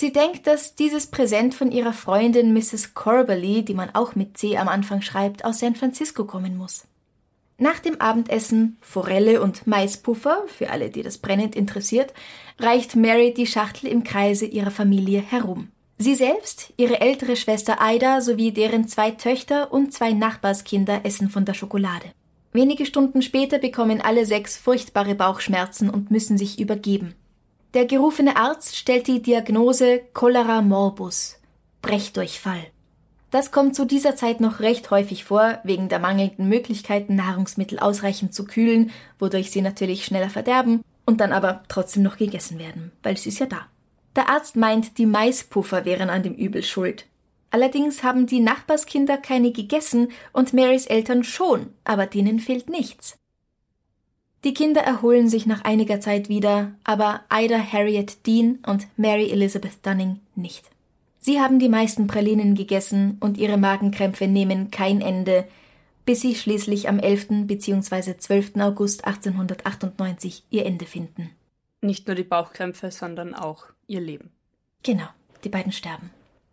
Sie 0.01 0.13
denkt, 0.13 0.47
dass 0.47 0.77
dieses 0.77 1.09
Präsent 1.09 1.57
von 1.57 1.73
ihrer 1.73 1.93
Freundin 1.93 2.53
Mrs. 2.53 2.95
Corbally, 2.95 3.65
die 3.65 3.75
man 3.75 3.93
auch 3.97 4.15
mit 4.15 4.39
C 4.39 4.57
am 4.57 4.69
Anfang 4.69 5.03
schreibt, 5.03 5.45
aus 5.45 5.59
San 5.59 5.75
Francisco 5.75 6.25
kommen 6.25 6.57
muss. 6.57 6.85
Nach 7.59 7.81
dem 7.81 8.01
Abendessen 8.01 8.77
Forelle 8.81 9.43
und 9.43 9.67
Maispuffer, 9.67 10.45
für 10.47 10.71
alle, 10.71 10.91
die 10.91 11.03
das 11.03 11.19
brennend 11.19 11.57
interessiert, 11.57 12.15
reicht 12.61 12.95
Mary 12.95 13.35
die 13.35 13.49
Schachtel 13.49 13.89
im 13.89 14.05
Kreise 14.05 14.47
ihrer 14.47 14.71
Familie 14.71 15.21
herum. 15.21 15.73
Sie 15.97 16.15
selbst, 16.15 16.73
ihre 16.77 17.01
ältere 17.01 17.35
Schwester 17.35 17.83
Aida 17.83 18.21
sowie 18.21 18.53
deren 18.53 18.87
zwei 18.87 19.11
Töchter 19.11 19.73
und 19.73 19.93
zwei 19.93 20.13
Nachbarskinder 20.13 21.01
essen 21.03 21.29
von 21.29 21.45
der 21.45 21.55
Schokolade. 21.55 22.07
Wenige 22.53 22.87
Stunden 22.87 23.21
später 23.21 23.59
bekommen 23.59 24.01
alle 24.01 24.27
sechs 24.27 24.59
furchtbare 24.59 25.17
Bauchschmerzen 25.17 25.91
und 25.91 26.13
müssen 26.13 26.39
sich 26.39 26.61
übergeben. 26.61 27.17
Der 27.79 27.87
gerufene 27.87 28.35
Arzt 28.35 28.75
stellt 28.75 29.07
die 29.07 29.23
Diagnose 29.23 30.01
Cholera 30.13 30.63
morbus, 30.63 31.39
Brechdurchfall. 31.81 32.67
Das 33.31 33.53
kommt 33.53 33.77
zu 33.77 33.85
dieser 33.85 34.17
Zeit 34.17 34.41
noch 34.41 34.59
recht 34.59 34.91
häufig 34.91 35.23
vor, 35.23 35.61
wegen 35.63 35.89
der 35.89 36.01
mangelnden 36.01 36.49
Möglichkeiten, 36.49 37.15
Nahrungsmittel 37.15 37.79
ausreichend 37.79 38.35
zu 38.35 38.47
kühlen, 38.47 38.91
wodurch 39.21 39.53
sie 39.53 39.63
natürlich 39.63 40.05
schneller 40.05 40.29
verderben 40.29 40.83
und 41.07 41.21
dann 41.21 41.33
aber 41.33 41.63
trotzdem 41.69 42.03
noch 42.03 42.17
gegessen 42.17 42.59
werden, 42.59 42.91
weil 43.05 43.17
sie 43.17 43.29
ist 43.29 43.39
ja 43.39 43.47
da. 43.47 43.69
Der 44.17 44.29
Arzt 44.29 44.57
meint, 44.57 44.99
die 44.99 45.07
Maispuffer 45.07 45.85
wären 45.85 46.11
an 46.11 46.25
dem 46.25 46.35
Übel 46.35 46.65
schuld. 46.65 47.07
Allerdings 47.53 48.03
haben 48.03 48.27
die 48.27 48.41
Nachbarskinder 48.41 49.19
keine 49.19 49.53
gegessen 49.53 50.09
und 50.33 50.53
Marys 50.53 50.87
Eltern 50.87 51.23
schon, 51.23 51.73
aber 51.85 52.07
denen 52.07 52.41
fehlt 52.41 52.69
nichts. 52.69 53.17
Die 54.45 54.55
Kinder 54.55 54.83
erholen 54.83 55.29
sich 55.29 55.47
nach 55.47 55.65
einiger 55.65 56.01
Zeit 56.01 56.29
wieder, 56.29 56.73
aber 56.85 57.23
Ida 57.33 57.59
Harriet 57.59 58.27
Dean 58.27 58.61
und 58.67 58.87
Mary 58.97 59.31
Elizabeth 59.31 59.85
Dunning 59.85 60.21
nicht. 60.37 60.71
Sie 61.19 61.41
haben 61.41 61.59
die 61.59 61.69
meisten 61.69 62.07
Pralinen 62.07 62.55
gegessen 62.55 63.17
und 63.21 63.37
ihre 63.37 63.57
Magenkrämpfe 63.57 64.29
nehmen 64.29 64.71
kein 64.71 65.01
Ende, 65.01 65.47
bis 66.05 66.21
sie 66.21 66.37
schließlich 66.37 66.89
am 66.89 67.01
11. 67.01 67.47
bzw. 67.47 68.17
12. 68.17 68.57
August 68.61 69.05
1898 69.05 70.45
ihr 70.51 70.65
Ende 70.65 70.87
finden. 70.87 71.31
Nicht 71.83 72.07
nur 72.07 72.15
die 72.17 72.25
Bauchkrämpfe, 72.25 72.91
sondern 72.91 73.35
auch 73.35 73.67
ihr 73.89 74.01
Leben. 74.01 74.31
Genau, 74.85 75.09
die 75.45 75.49
beiden 75.49 75.73
sterben. 75.73 76.11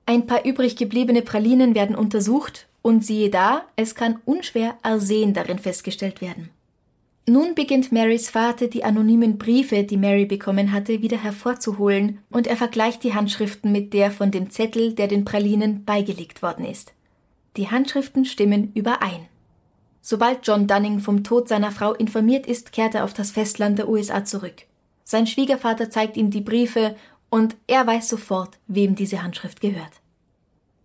Ein 0.08 0.28
paar 0.28 0.44
übrig 0.46 0.76
gebliebene 0.76 1.22
Pralinen 1.22 1.74
werden 1.76 1.96
untersucht 1.96 2.68
und 2.82 3.06
siehe 3.06 3.30
da, 3.30 3.64
es 3.76 3.96
kann 3.96 4.20
unschwer 4.26 4.78
Arsen 4.82 5.34
darin 5.34 5.58
festgestellt 5.58 6.22
werden. 6.22 6.50
Nun 7.28 7.56
beginnt 7.56 7.92
Marys 7.92 8.30
Vater 8.30 8.68
die 8.68 8.84
anonymen 8.84 9.40
Briefe, 9.40 9.84
die 9.84 9.98
Mary 9.98 10.26
bekommen 10.26 10.72
hatte, 10.72 11.02
wieder 11.02 11.18
hervorzuholen, 11.18 12.20
und 12.30 12.46
er 12.46 12.56
vergleicht 12.56 13.04
die 13.04 13.16
Handschriften 13.16 13.72
mit 13.72 13.94
der 13.94 14.12
von 14.12 14.30
dem 14.30 14.52
Zettel, 14.52 14.94
der 14.94 15.08
den 15.08 15.26
Pralinen 15.26 15.86
beigelegt 15.86 16.44
worden 16.44 16.66
ist. 16.66 16.94
Die 17.58 17.72
Handschriften 17.72 18.26
stimmen 18.26 18.72
überein. 18.76 19.28
Sobald 20.02 20.46
John 20.46 20.68
Dunning 20.68 21.00
vom 21.00 21.24
Tod 21.24 21.48
seiner 21.48 21.72
Frau 21.72 21.94
informiert 21.94 22.46
ist, 22.46 22.72
kehrt 22.72 22.94
er 22.94 23.04
auf 23.04 23.16
das 23.16 23.32
Festland 23.32 23.80
der 23.80 23.90
USA 23.90 24.24
zurück. 24.24 24.66
Sein 25.04 25.26
Schwiegervater 25.26 25.90
zeigt 25.90 26.18
ihm 26.18 26.30
die 26.30 26.42
Briefe 26.42 26.96
und 27.32 27.56
er 27.66 27.88
weiß 27.88 28.08
sofort, 28.08 28.60
wem 28.68 28.94
diese 28.94 29.24
Handschrift 29.24 29.62
gehört. 29.62 29.94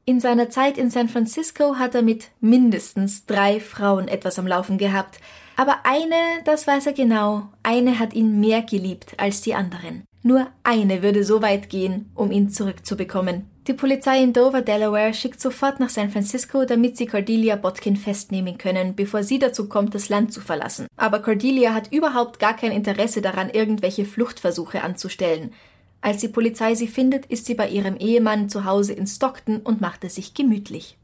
In 0.07 0.21
seiner 0.21 0.49
Zeit 0.49 0.79
in 0.79 0.89
San 0.89 1.11
Francisco 1.11 1.77
hat 1.77 1.95
er 1.95 2.03
mit 2.03 2.31
mindestens 2.41 3.27
drei 3.27 3.61
Frauen 3.61 4.09
etwas 4.09 4.39
am 4.39 4.47
Laufen 4.47 4.79
gehabt, 4.79 5.21
aber 5.61 5.81
eine, 5.85 6.15
das 6.47 6.67
weiß 6.67 6.87
er 6.87 6.95
genau, 6.95 7.51
eine 7.63 7.99
hat 7.99 8.15
ihn 8.15 8.41
mehr 8.41 8.63
geliebt 8.63 9.13
als 9.19 9.43
die 9.43 9.55
anderen. 9.55 10.05
Nur 10.23 10.47
eine 10.65 11.03
würde 11.03 11.23
so 11.23 11.43
weit 11.43 11.69
gehen, 11.69 12.11
um 12.15 12.31
ihn 12.31 12.49
zurückzubekommen. 12.49 13.45
Die 13.67 13.75
Polizei 13.75 14.23
in 14.23 14.33
Dover, 14.33 14.63
Delaware, 14.63 15.13
schickt 15.13 15.39
sofort 15.39 15.79
nach 15.79 15.91
San 15.91 16.09
Francisco, 16.09 16.65
damit 16.65 16.97
sie 16.97 17.05
Cordelia 17.05 17.57
Botkin 17.57 17.97
festnehmen 17.97 18.57
können, 18.57 18.97
bevor 18.97 19.23
sie 19.23 19.39
dazu 19.39 19.69
kommt, 19.69 19.95
das 19.95 20.09
Land 20.09 20.33
zu 20.33 20.41
verlassen. 20.41 20.87
Aber 20.97 21.21
Cordelia 21.21 21.75
hat 21.75 21.93
überhaupt 21.93 22.39
gar 22.39 22.57
kein 22.57 22.73
Interesse 22.73 23.21
daran, 23.21 23.51
irgendwelche 23.51 24.07
Fluchtversuche 24.07 24.83
anzustellen. 24.83 25.53
Als 26.01 26.23
die 26.23 26.29
Polizei 26.29 26.75
sie 26.75 26.89
findet, 26.89 27.27
ist 27.27 27.45
sie 27.45 27.55
bei 27.55 27.69
ihrem 27.69 27.99
Ehemann 27.99 28.49
zu 28.49 28.65
Hause 28.65 28.95
in 28.95 29.07
Stockton 29.07 29.59
und 29.59 29.83
macht 29.83 30.05
es 30.05 30.15
sich 30.15 30.33
gemütlich. 30.33 30.97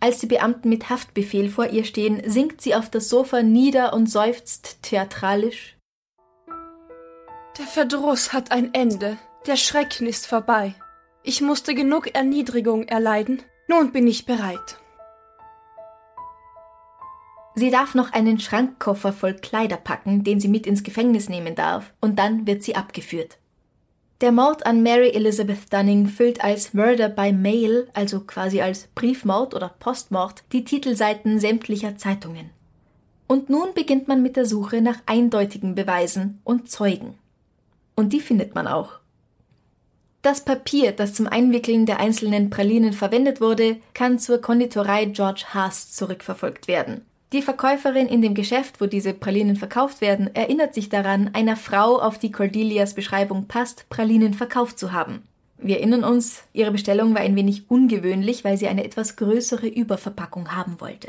Als 0.00 0.18
die 0.18 0.26
Beamten 0.26 0.68
mit 0.68 0.90
Haftbefehl 0.90 1.48
vor 1.48 1.68
ihr 1.68 1.84
stehen, 1.84 2.22
sinkt 2.28 2.60
sie 2.60 2.74
auf 2.74 2.90
das 2.90 3.08
Sofa 3.08 3.42
nieder 3.42 3.92
und 3.92 4.10
seufzt 4.10 4.82
theatralisch 4.82 5.76
der 7.58 7.66
Verdruss 7.66 8.34
hat 8.34 8.52
ein 8.52 8.74
Ende, 8.74 9.16
der 9.46 9.56
Schrecken 9.56 10.06
ist 10.06 10.26
vorbei. 10.26 10.74
Ich 11.22 11.40
musste 11.40 11.74
genug 11.74 12.14
Erniedrigung 12.14 12.84
erleiden, 12.84 13.42
nun 13.66 13.92
bin 13.92 14.06
ich 14.06 14.26
bereit. 14.26 14.78
Sie 17.54 17.70
darf 17.70 17.94
noch 17.94 18.12
einen 18.12 18.38
Schrankkoffer 18.38 19.14
voll 19.14 19.34
Kleider 19.34 19.78
packen, 19.78 20.22
den 20.22 20.38
sie 20.38 20.48
mit 20.48 20.66
ins 20.66 20.82
Gefängnis 20.82 21.30
nehmen 21.30 21.54
darf, 21.54 21.94
und 22.02 22.18
dann 22.18 22.46
wird 22.46 22.62
sie 22.62 22.76
abgeführt. 22.76 23.38
Der 24.22 24.32
Mord 24.32 24.64
an 24.64 24.82
Mary 24.82 25.10
Elizabeth 25.10 25.70
Dunning 25.70 26.06
füllt 26.06 26.42
als 26.42 26.72
Murder 26.72 27.10
by 27.10 27.32
Mail, 27.32 27.86
also 27.92 28.20
quasi 28.20 28.62
als 28.62 28.88
Briefmord 28.94 29.54
oder 29.54 29.74
Postmord, 29.78 30.42
die 30.52 30.64
Titelseiten 30.64 31.38
sämtlicher 31.38 31.98
Zeitungen. 31.98 32.48
Und 33.26 33.50
nun 33.50 33.74
beginnt 33.74 34.08
man 34.08 34.22
mit 34.22 34.36
der 34.36 34.46
Suche 34.46 34.80
nach 34.80 35.00
eindeutigen 35.04 35.74
Beweisen 35.74 36.40
und 36.44 36.70
Zeugen. 36.70 37.18
Und 37.94 38.14
die 38.14 38.20
findet 38.20 38.54
man 38.54 38.66
auch. 38.66 39.00
Das 40.22 40.44
Papier, 40.44 40.92
das 40.92 41.12
zum 41.12 41.26
Einwickeln 41.26 41.84
der 41.84 42.00
einzelnen 42.00 42.48
Pralinen 42.48 42.94
verwendet 42.94 43.42
wurde, 43.42 43.76
kann 43.92 44.18
zur 44.18 44.40
Konditorei 44.40 45.04
George 45.04 45.44
Haas 45.52 45.92
zurückverfolgt 45.92 46.68
werden. 46.68 47.02
Die 47.32 47.42
Verkäuferin 47.42 48.06
in 48.06 48.22
dem 48.22 48.34
Geschäft, 48.34 48.80
wo 48.80 48.86
diese 48.86 49.12
Pralinen 49.12 49.56
verkauft 49.56 50.00
werden, 50.00 50.32
erinnert 50.34 50.74
sich 50.74 50.88
daran, 50.88 51.30
einer 51.32 51.56
Frau, 51.56 52.00
auf 52.00 52.18
die 52.18 52.30
Cordelias 52.30 52.94
Beschreibung 52.94 53.46
passt, 53.48 53.88
Pralinen 53.88 54.32
verkauft 54.32 54.78
zu 54.78 54.92
haben. 54.92 55.22
Wir 55.58 55.78
erinnern 55.78 56.04
uns, 56.04 56.44
ihre 56.52 56.70
Bestellung 56.70 57.14
war 57.14 57.22
ein 57.22 57.34
wenig 57.34 57.68
ungewöhnlich, 57.68 58.44
weil 58.44 58.56
sie 58.58 58.68
eine 58.68 58.84
etwas 58.84 59.16
größere 59.16 59.66
Überverpackung 59.66 60.54
haben 60.54 60.80
wollte. 60.80 61.08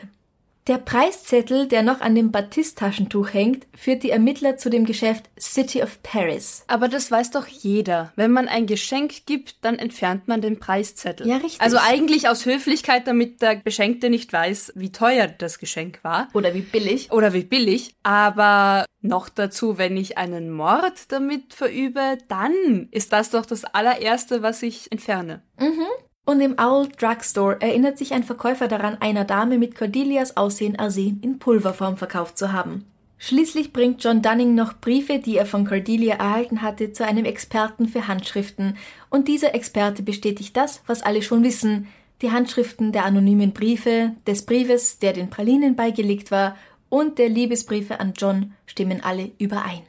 Der 0.67 0.79
Preiszettel, 0.79 1.69
der 1.69 1.81
noch 1.81 2.01
an 2.01 2.13
dem 2.13 2.31
Batist-Taschentuch 2.31 3.33
hängt, 3.33 3.65
führt 3.74 4.03
die 4.03 4.09
Ermittler 4.09 4.57
zu 4.57 4.69
dem 4.69 4.83
Geschäft 4.83 5.29
City 5.39 5.81
of 5.81 6.03
Paris. 6.03 6.65
Aber 6.67 6.89
das 6.89 7.09
weiß 7.09 7.31
doch 7.31 7.47
jeder. 7.47 8.12
Wenn 8.17 8.31
man 8.31 8.50
ein 8.50 8.65
Geschenk 8.65 9.25
gibt, 9.25 9.63
dann 9.63 9.79
entfernt 9.79 10.27
man 10.27 10.41
den 10.41 10.59
Preiszettel. 10.59 11.25
Ja, 11.25 11.38
richtig. 11.38 11.62
Also 11.62 11.77
eigentlich 11.77 12.27
aus 12.27 12.45
Höflichkeit, 12.45 13.07
damit 13.07 13.41
der 13.41 13.55
Beschenkte 13.55 14.09
nicht 14.09 14.33
weiß, 14.33 14.74
wie 14.75 14.91
teuer 14.91 15.27
das 15.27 15.59
Geschenk 15.59 16.03
war. 16.03 16.27
Oder 16.33 16.53
wie 16.53 16.62
billig. 16.62 17.13
Oder 17.13 17.31
wie 17.31 17.45
billig. 17.45 17.95
Aber 18.03 18.86
noch 19.00 19.29
dazu, 19.29 19.77
wenn 19.77 19.95
ich 19.95 20.17
einen 20.17 20.51
Mord 20.51 21.12
damit 21.13 21.53
verübe, 21.53 22.17
dann 22.27 22.89
ist 22.91 23.13
das 23.13 23.29
doch 23.29 23.45
das 23.45 23.63
allererste, 23.63 24.41
was 24.41 24.62
ich 24.63 24.91
entferne. 24.91 25.43
Mhm. 25.57 25.86
Und 26.27 26.41
im 26.41 26.60
Owl 26.60 26.89
Drugstore 26.89 27.62
erinnert 27.62 27.98
sich 27.98 28.12
ein 28.12 28.25
Verkäufer 28.25 28.67
daran, 28.67 28.98
einer 29.00 29.24
Dame 29.24 29.57
mit 29.57 29.75
Cordelias 29.75 30.36
Aussehen 30.36 30.77
Arsen 30.77 31.22
in 31.24 31.39
Pulverform 31.39 31.96
verkauft 31.96 32.38
zu 32.38 32.51
haben. 32.51 32.84
Schließlich 33.17 33.72
bringt 33.72 34.03
John 34.03 34.22
Dunning 34.22 34.53
noch 34.53 34.74
Briefe, 34.74 35.19
die 35.19 35.38
er 35.38 35.46
von 35.46 35.65
Cordelia 35.65 36.15
erhalten 36.15 36.62
hatte, 36.62 36.91
zu 36.91 37.05
einem 37.05 37.24
Experten 37.24 37.88
für 37.88 38.10
Handschriften, 38.10 38.75
und 39.10 39.29
dieser 39.29 39.55
Experte 39.55 40.03
bestätigt 40.03 40.57
das, 40.57 40.81
was 40.86 41.01
alle 41.01 41.22
schon 41.22 41.46
wissen, 41.46 41.88
die 42.22 42.29
Handschriften 42.29 42.91
der 42.91 43.05
anonymen 43.05 43.53
Briefe, 43.53 44.12
des 44.27 44.46
Briefes, 44.46 45.00
der 45.00 45.13
den 45.13 45.29
Pralinen 45.29 45.77
beigelegt 45.77 46.29
war, 46.29 46.57
und 46.89 47.19
der 47.19 47.29
Liebesbriefe 47.29 48.01
an 48.01 48.12
John 48.17 48.51
stimmen 48.65 49.01
alle 49.01 49.31
überein. 49.39 49.84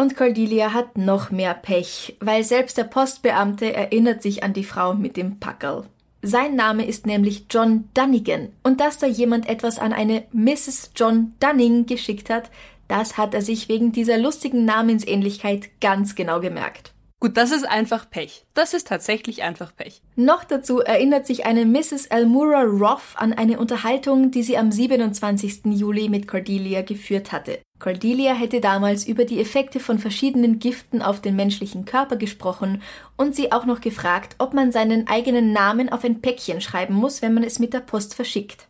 Und 0.00 0.16
Cordelia 0.16 0.72
hat 0.72 0.96
noch 0.96 1.30
mehr 1.30 1.52
Pech, 1.52 2.16
weil 2.20 2.42
selbst 2.42 2.78
der 2.78 2.84
Postbeamte 2.84 3.74
erinnert 3.74 4.22
sich 4.22 4.42
an 4.42 4.54
die 4.54 4.64
Frau 4.64 4.94
mit 4.94 5.18
dem 5.18 5.38
Packerl. 5.38 5.84
Sein 6.22 6.56
Name 6.56 6.86
ist 6.86 7.04
nämlich 7.04 7.44
John 7.50 7.90
Dunnigan. 7.92 8.48
Und 8.62 8.80
dass 8.80 8.96
da 8.96 9.06
jemand 9.06 9.46
etwas 9.46 9.78
an 9.78 9.92
eine 9.92 10.24
Mrs. 10.32 10.92
John 10.96 11.34
Dunning 11.38 11.84
geschickt 11.84 12.30
hat, 12.30 12.50
das 12.88 13.18
hat 13.18 13.34
er 13.34 13.42
sich 13.42 13.68
wegen 13.68 13.92
dieser 13.92 14.16
lustigen 14.16 14.64
Namensähnlichkeit 14.64 15.68
ganz 15.82 16.14
genau 16.14 16.40
gemerkt. 16.40 16.94
Gut, 17.20 17.36
das 17.36 17.50
ist 17.50 17.68
einfach 17.68 18.08
Pech. 18.08 18.46
Das 18.54 18.72
ist 18.72 18.86
tatsächlich 18.86 19.42
einfach 19.42 19.76
Pech. 19.76 20.00
Noch 20.16 20.44
dazu 20.44 20.80
erinnert 20.80 21.26
sich 21.26 21.44
eine 21.44 21.66
Mrs. 21.66 22.06
Elmura 22.06 22.62
Roth 22.62 23.16
an 23.16 23.34
eine 23.34 23.58
Unterhaltung, 23.58 24.30
die 24.30 24.44
sie 24.44 24.56
am 24.56 24.72
27. 24.72 25.66
Juli 25.66 26.08
mit 26.08 26.26
Cordelia 26.26 26.80
geführt 26.80 27.32
hatte. 27.32 27.58
Cordelia 27.80 28.34
hätte 28.34 28.60
damals 28.60 29.06
über 29.06 29.24
die 29.24 29.40
Effekte 29.40 29.80
von 29.80 29.98
verschiedenen 29.98 30.58
Giften 30.58 31.02
auf 31.02 31.20
den 31.20 31.34
menschlichen 31.34 31.86
Körper 31.86 32.16
gesprochen 32.16 32.82
und 33.16 33.34
sie 33.34 33.50
auch 33.50 33.64
noch 33.64 33.80
gefragt, 33.80 34.36
ob 34.38 34.54
man 34.54 34.70
seinen 34.70 35.08
eigenen 35.08 35.52
Namen 35.52 35.88
auf 35.88 36.04
ein 36.04 36.20
Päckchen 36.20 36.60
schreiben 36.60 36.94
muss, 36.94 37.22
wenn 37.22 37.34
man 37.34 37.42
es 37.42 37.58
mit 37.58 37.72
der 37.72 37.80
Post 37.80 38.14
verschickt. 38.14 38.68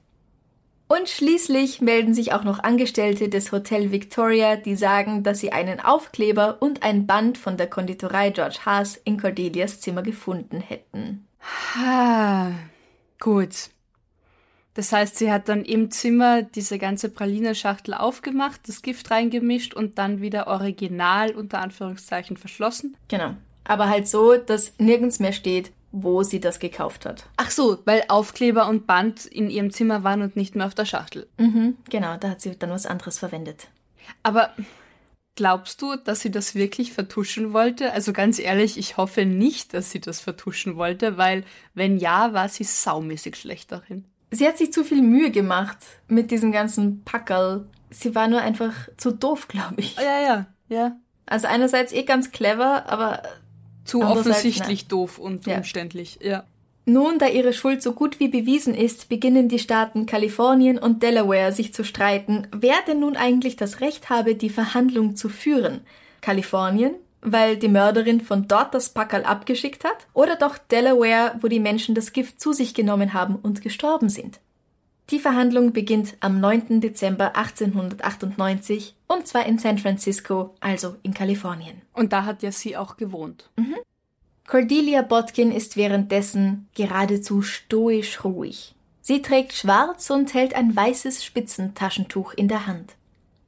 Und 0.88 1.08
schließlich 1.08 1.80
melden 1.80 2.14
sich 2.14 2.32
auch 2.32 2.42
noch 2.42 2.58
Angestellte 2.58 3.28
des 3.28 3.52
Hotel 3.52 3.92
Victoria, 3.92 4.56
die 4.56 4.74
sagen, 4.74 5.22
dass 5.22 5.38
sie 5.38 5.52
einen 5.52 5.78
Aufkleber 5.78 6.56
und 6.60 6.82
ein 6.82 7.06
Band 7.06 7.38
von 7.38 7.56
der 7.56 7.68
Konditorei 7.68 8.30
George 8.30 8.58
Haas 8.64 8.96
in 9.04 9.20
Cordelias 9.20 9.80
Zimmer 9.80 10.02
gefunden 10.02 10.60
hätten. 10.60 11.26
Ah, 11.76 12.50
gut. 13.20 13.70
Das 14.74 14.92
heißt, 14.92 15.18
sie 15.18 15.32
hat 15.32 15.48
dann 15.48 15.64
im 15.64 15.90
Zimmer 15.90 16.42
diese 16.42 16.78
ganze 16.78 17.08
Pralinenschachtel 17.08 17.94
aufgemacht, 17.94 18.60
das 18.68 18.82
Gift 18.82 19.10
reingemischt 19.10 19.74
und 19.74 19.98
dann 19.98 20.20
wieder 20.20 20.46
original 20.46 21.34
unter 21.34 21.60
Anführungszeichen 21.60 22.36
verschlossen. 22.36 22.96
Genau. 23.08 23.34
Aber 23.64 23.88
halt 23.88 24.08
so, 24.08 24.36
dass 24.36 24.74
nirgends 24.78 25.18
mehr 25.18 25.32
steht, 25.32 25.72
wo 25.92 26.22
sie 26.22 26.40
das 26.40 26.60
gekauft 26.60 27.04
hat. 27.04 27.24
Ach 27.36 27.50
so, 27.50 27.78
weil 27.84 28.04
Aufkleber 28.08 28.68
und 28.68 28.86
Band 28.86 29.26
in 29.26 29.50
ihrem 29.50 29.72
Zimmer 29.72 30.04
waren 30.04 30.22
und 30.22 30.36
nicht 30.36 30.54
mehr 30.54 30.66
auf 30.66 30.74
der 30.74 30.84
Schachtel. 30.84 31.26
Mhm, 31.36 31.76
genau, 31.88 32.16
da 32.16 32.30
hat 32.30 32.40
sie 32.40 32.56
dann 32.56 32.70
was 32.70 32.86
anderes 32.86 33.18
verwendet. 33.18 33.68
Aber 34.22 34.54
glaubst 35.34 35.82
du, 35.82 35.96
dass 35.96 36.20
sie 36.20 36.30
das 36.30 36.54
wirklich 36.54 36.92
vertuschen 36.92 37.52
wollte? 37.52 37.92
Also 37.92 38.12
ganz 38.12 38.38
ehrlich, 38.38 38.78
ich 38.78 38.96
hoffe 38.96 39.24
nicht, 39.24 39.74
dass 39.74 39.90
sie 39.90 40.00
das 40.00 40.20
vertuschen 40.20 40.76
wollte, 40.76 41.16
weil 41.16 41.44
wenn 41.74 41.96
ja, 41.96 42.32
war 42.32 42.48
sie 42.48 42.64
saumäßig 42.64 43.36
schlecht 43.36 43.72
darin. 43.72 44.04
Sie 44.30 44.46
hat 44.46 44.58
sich 44.58 44.72
zu 44.72 44.84
viel 44.84 45.02
Mühe 45.02 45.30
gemacht 45.30 45.78
mit 46.08 46.30
diesem 46.30 46.52
ganzen 46.52 47.02
Packerl. 47.04 47.66
Sie 47.90 48.14
war 48.14 48.28
nur 48.28 48.40
einfach 48.40 48.72
zu 48.96 49.10
doof, 49.10 49.48
glaube 49.48 49.76
ich. 49.78 49.96
Ja, 49.96 50.20
ja, 50.20 50.46
ja. 50.68 50.96
Also 51.26 51.46
einerseits 51.46 51.92
eh 51.92 52.04
ganz 52.04 52.30
clever, 52.30 52.88
aber 52.88 53.22
zu 53.84 54.02
offensichtlich 54.02 54.82
nein. 54.82 54.88
doof 54.88 55.18
und 55.18 55.46
ja. 55.46 55.56
umständlich, 55.56 56.18
ja. 56.22 56.44
Nun, 56.86 57.18
da 57.18 57.26
ihre 57.26 57.52
Schuld 57.52 57.82
so 57.82 57.92
gut 57.92 58.18
wie 58.18 58.28
bewiesen 58.28 58.74
ist, 58.74 59.08
beginnen 59.08 59.48
die 59.48 59.58
Staaten 59.58 60.06
Kalifornien 60.06 60.78
und 60.78 61.02
Delaware 61.02 61.52
sich 61.52 61.74
zu 61.74 61.84
streiten, 61.84 62.48
wer 62.52 62.76
denn 62.86 63.00
nun 63.00 63.16
eigentlich 63.16 63.56
das 63.56 63.80
Recht 63.80 64.10
habe, 64.10 64.34
die 64.34 64.50
Verhandlung 64.50 65.14
zu 65.14 65.28
führen. 65.28 65.82
Kalifornien, 66.20 66.94
weil 67.22 67.56
die 67.56 67.68
Mörderin 67.68 68.20
von 68.20 68.48
dort 68.48 68.74
das 68.74 68.90
Packerl 68.90 69.24
abgeschickt 69.24 69.84
hat, 69.84 70.06
oder 70.14 70.36
doch 70.36 70.58
Delaware, 70.58 71.36
wo 71.40 71.48
die 71.48 71.60
Menschen 71.60 71.94
das 71.94 72.12
Gift 72.12 72.40
zu 72.40 72.52
sich 72.52 72.74
genommen 72.74 73.12
haben 73.12 73.36
und 73.36 73.62
gestorben 73.62 74.08
sind. 74.08 74.40
Die 75.10 75.18
Verhandlung 75.18 75.72
beginnt 75.72 76.16
am 76.20 76.38
9. 76.38 76.80
Dezember 76.80 77.36
1898 77.36 78.94
und 79.08 79.26
zwar 79.26 79.44
in 79.44 79.58
San 79.58 79.78
Francisco, 79.78 80.54
also 80.60 80.94
in 81.02 81.14
Kalifornien. 81.14 81.82
Und 81.92 82.12
da 82.12 82.24
hat 82.24 82.44
ja 82.44 82.52
sie 82.52 82.76
auch 82.76 82.96
gewohnt. 82.96 83.50
Mhm. 83.56 83.76
Cordelia 84.46 85.02
Botkin 85.02 85.50
ist 85.50 85.76
währenddessen 85.76 86.68
geradezu 86.74 87.42
stoisch 87.42 88.24
ruhig. 88.24 88.74
Sie 89.00 89.22
trägt 89.22 89.52
schwarz 89.52 90.10
und 90.10 90.32
hält 90.34 90.54
ein 90.54 90.74
weißes 90.76 91.24
Spitzentaschentuch 91.24 92.34
in 92.34 92.46
der 92.46 92.68
Hand. 92.68 92.94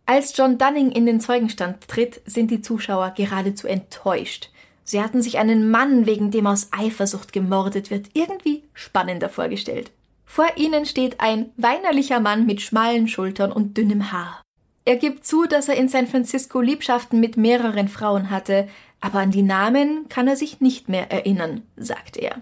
Als 0.06 0.36
John 0.36 0.58
Dunning 0.58 0.90
in 0.90 1.06
den 1.06 1.20
Zeugenstand 1.20 1.88
tritt, 1.88 2.20
sind 2.26 2.50
die 2.50 2.60
Zuschauer 2.60 3.12
geradezu 3.16 3.66
enttäuscht. 3.66 4.50
Sie 4.84 5.00
hatten 5.00 5.22
sich 5.22 5.38
einen 5.38 5.70
Mann, 5.70 6.06
wegen 6.06 6.30
dem 6.30 6.46
aus 6.46 6.68
Eifersucht 6.72 7.32
gemordet 7.32 7.90
wird, 7.90 8.06
irgendwie 8.14 8.64
spannender 8.74 9.28
vorgestellt. 9.28 9.92
Vor 10.24 10.46
ihnen 10.56 10.86
steht 10.86 11.20
ein 11.20 11.50
weinerlicher 11.56 12.18
Mann 12.18 12.46
mit 12.46 12.60
schmalen 12.60 13.06
Schultern 13.06 13.52
und 13.52 13.76
dünnem 13.76 14.10
Haar. 14.12 14.42
Er 14.84 14.96
gibt 14.96 15.24
zu, 15.24 15.46
dass 15.46 15.68
er 15.68 15.76
in 15.76 15.88
San 15.88 16.08
Francisco 16.08 16.60
Liebschaften 16.60 17.20
mit 17.20 17.36
mehreren 17.36 17.86
Frauen 17.86 18.30
hatte, 18.30 18.68
aber 19.00 19.20
an 19.20 19.30
die 19.30 19.42
Namen 19.42 20.08
kann 20.08 20.26
er 20.26 20.36
sich 20.36 20.60
nicht 20.60 20.88
mehr 20.88 21.12
erinnern, 21.12 21.62
sagt 21.76 22.16
er. 22.16 22.40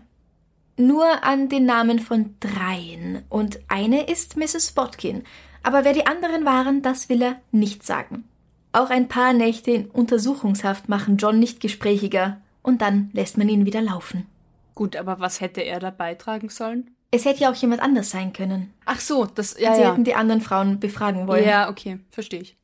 Nur 0.77 1.25
an 1.25 1.51
den 1.51 1.67
Namen 1.67 1.99
von 1.99 2.37
dreien, 2.41 3.23
und 3.29 3.61
eine 3.69 4.05
ist 4.11 4.39
Mrs. 4.39 4.73
Botkin, 4.73 5.25
aber 5.63 5.85
wer 5.85 5.93
die 5.93 6.07
anderen 6.07 6.45
waren, 6.45 6.83
das 6.83 7.09
will 7.09 7.23
er 7.23 7.37
nicht 7.53 7.85
sagen. 7.85 8.25
Auch 8.73 8.91
ein 8.91 9.09
paar 9.09 9.33
Nächte 9.33 9.71
in 9.73 9.87
Untersuchungshaft 9.87 10.89
machen 10.89 11.17
John 11.17 11.39
nicht 11.39 11.61
gesprächiger, 11.61 12.41
und 12.63 12.83
dann 12.83 13.11
lässt 13.13 13.39
man 13.39 13.49
ihn 13.49 13.67
wieder 13.67 13.81
laufen. 13.81 14.27
Gut, 14.75 14.97
aber 14.97 15.21
was 15.21 15.41
hätte 15.41 15.61
er 15.63 15.81
da 15.81 15.91
beitragen 15.91 16.49
sollen? 16.49 16.91
Es 17.11 17.25
hätte 17.25 17.41
ja 17.41 17.51
auch 17.51 17.57
jemand 17.57 17.83
anders 17.83 18.11
sein 18.11 18.33
können. 18.33 18.73
Ach 18.85 19.01
so, 19.01 19.27
das 19.27 19.59
ja, 19.59 19.75
Sie 19.75 19.83
ja. 19.83 19.91
hätten 19.91 20.05
die 20.05 20.15
anderen 20.15 20.41
Frauen 20.41 20.79
befragen 20.79 21.27
wollen. 21.27 21.45
Ja, 21.45 21.69
okay, 21.69 21.99
verstehe 22.11 22.41
ich. 22.41 22.57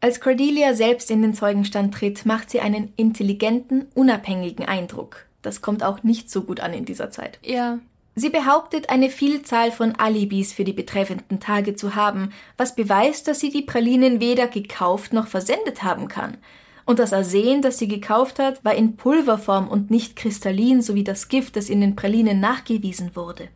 Als 0.00 0.20
Cordelia 0.20 0.74
selbst 0.74 1.10
in 1.10 1.22
den 1.22 1.34
Zeugenstand 1.34 1.94
tritt, 1.94 2.26
macht 2.26 2.50
sie 2.50 2.60
einen 2.60 2.92
intelligenten, 2.96 3.86
unabhängigen 3.94 4.66
Eindruck. 4.66 5.24
Das 5.40 5.62
kommt 5.62 5.82
auch 5.82 6.02
nicht 6.02 6.30
so 6.30 6.42
gut 6.42 6.60
an 6.60 6.74
in 6.74 6.84
dieser 6.84 7.10
Zeit. 7.10 7.38
Ja. 7.42 7.78
Sie 8.14 8.30
behauptet, 8.30 8.90
eine 8.90 9.10
Vielzahl 9.10 9.72
von 9.72 9.96
Alibis 9.96 10.52
für 10.52 10.64
die 10.64 10.72
betreffenden 10.72 11.40
Tage 11.40 11.74
zu 11.74 11.94
haben, 11.94 12.30
was 12.56 12.76
beweist, 12.76 13.26
dass 13.26 13.40
sie 13.40 13.50
die 13.50 13.62
Pralinen 13.62 14.20
weder 14.20 14.46
gekauft 14.46 15.12
noch 15.12 15.26
versendet 15.26 15.82
haben 15.82 16.08
kann. 16.08 16.38
Und 16.86 16.98
das 16.98 17.12
Arsen, 17.12 17.62
das 17.62 17.78
sie 17.78 17.88
gekauft 17.88 18.38
hat, 18.38 18.64
war 18.64 18.74
in 18.74 18.96
Pulverform 18.96 19.68
und 19.68 19.90
nicht 19.90 20.16
kristallin, 20.16 20.82
so 20.82 20.94
wie 20.94 21.04
das 21.04 21.28
Gift, 21.28 21.56
das 21.56 21.70
in 21.70 21.80
den 21.80 21.96
Pralinen 21.96 22.40
nachgewiesen 22.40 23.16
wurde 23.16 23.48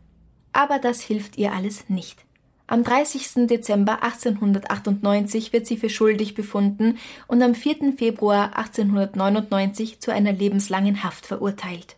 aber 0.53 0.79
das 0.79 1.01
hilft 1.01 1.37
ihr 1.37 1.53
alles 1.53 1.89
nicht. 1.89 2.25
Am 2.67 2.83
30. 2.83 3.47
Dezember 3.47 4.03
1898 4.03 5.53
wird 5.53 5.65
sie 5.65 5.77
für 5.77 5.89
schuldig 5.89 6.35
befunden 6.35 6.97
und 7.27 7.41
am 7.41 7.55
4. 7.55 7.93
Februar 7.97 8.55
1899 8.57 9.99
zu 9.99 10.11
einer 10.11 10.33
lebenslangen 10.33 11.03
Haft 11.03 11.25
verurteilt. 11.25 11.95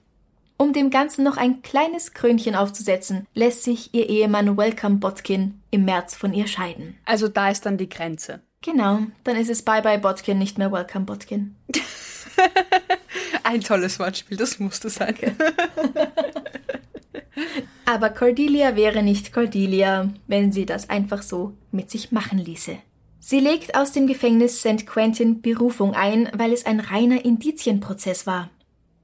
Um 0.61 0.73
dem 0.73 0.91
Ganzen 0.91 1.23
noch 1.23 1.37
ein 1.37 1.63
kleines 1.63 2.13
Krönchen 2.13 2.53
aufzusetzen, 2.53 3.25
lässt 3.33 3.63
sich 3.63 3.95
ihr 3.95 4.07
Ehemann 4.07 4.57
Welcome 4.57 4.97
Botkin 4.97 5.59
im 5.71 5.85
März 5.85 6.15
von 6.15 6.35
ihr 6.35 6.45
scheiden. 6.45 6.99
Also 7.03 7.27
da 7.29 7.49
ist 7.49 7.65
dann 7.65 7.79
die 7.79 7.89
Grenze. 7.89 8.41
Genau, 8.61 8.99
dann 9.23 9.37
ist 9.37 9.49
es 9.49 9.63
Bye 9.63 9.81
Bye 9.81 9.97
Botkin, 9.97 10.37
nicht 10.37 10.59
mehr 10.59 10.71
Welcome 10.71 11.05
Botkin. 11.05 11.55
ein 13.43 13.61
tolles 13.61 13.97
Wortspiel, 13.97 14.37
das 14.37 14.59
musste 14.59 14.91
sein. 14.91 15.15
Aber 17.85 18.11
Cordelia 18.11 18.75
wäre 18.75 19.01
nicht 19.01 19.33
Cordelia, 19.33 20.13
wenn 20.27 20.51
sie 20.51 20.67
das 20.67 20.91
einfach 20.91 21.23
so 21.23 21.53
mit 21.71 21.89
sich 21.89 22.11
machen 22.11 22.37
ließe. 22.37 22.77
Sie 23.19 23.39
legt 23.39 23.73
aus 23.73 23.93
dem 23.93 24.05
Gefängnis 24.05 24.59
St. 24.59 24.85
Quentin 24.85 25.41
Berufung 25.41 25.95
ein, 25.95 26.29
weil 26.35 26.53
es 26.53 26.67
ein 26.67 26.79
reiner 26.79 27.25
Indizienprozess 27.25 28.27
war. 28.27 28.51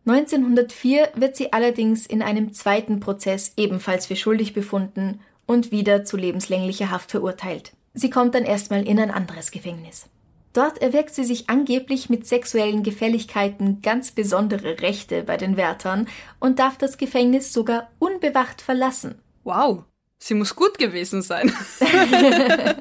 1904 0.07 1.09
wird 1.15 1.35
sie 1.35 1.51
allerdings 1.51 2.05
in 2.05 2.21
einem 2.21 2.53
zweiten 2.53 3.01
Prozess 3.01 3.51
ebenfalls 3.57 4.05
für 4.05 4.15
schuldig 4.15 4.53
befunden 4.53 5.19
und 5.45 5.71
wieder 5.71 6.05
zu 6.05 6.15
lebenslänglicher 6.15 6.91
Haft 6.91 7.11
verurteilt. 7.11 7.73
Sie 7.93 8.09
kommt 8.09 8.33
dann 8.33 8.45
erstmal 8.45 8.87
in 8.87 8.99
ein 8.99 9.11
anderes 9.11 9.51
Gefängnis. 9.51 10.05
Dort 10.53 10.81
erwirkt 10.81 11.13
sie 11.13 11.25
sich 11.25 11.49
angeblich 11.49 12.09
mit 12.09 12.25
sexuellen 12.25 12.83
Gefälligkeiten 12.83 13.81
ganz 13.81 14.11
besondere 14.11 14.79
Rechte 14.81 15.23
bei 15.23 15.35
den 15.35 15.57
Wärtern 15.57 16.07
und 16.39 16.59
darf 16.59 16.77
das 16.77 16.97
Gefängnis 16.97 17.51
sogar 17.51 17.91
unbewacht 17.99 18.61
verlassen. 18.61 19.15
Wow, 19.43 19.83
sie 20.19 20.33
muss 20.33 20.55
gut 20.55 20.77
gewesen 20.77 21.21
sein. 21.21 21.51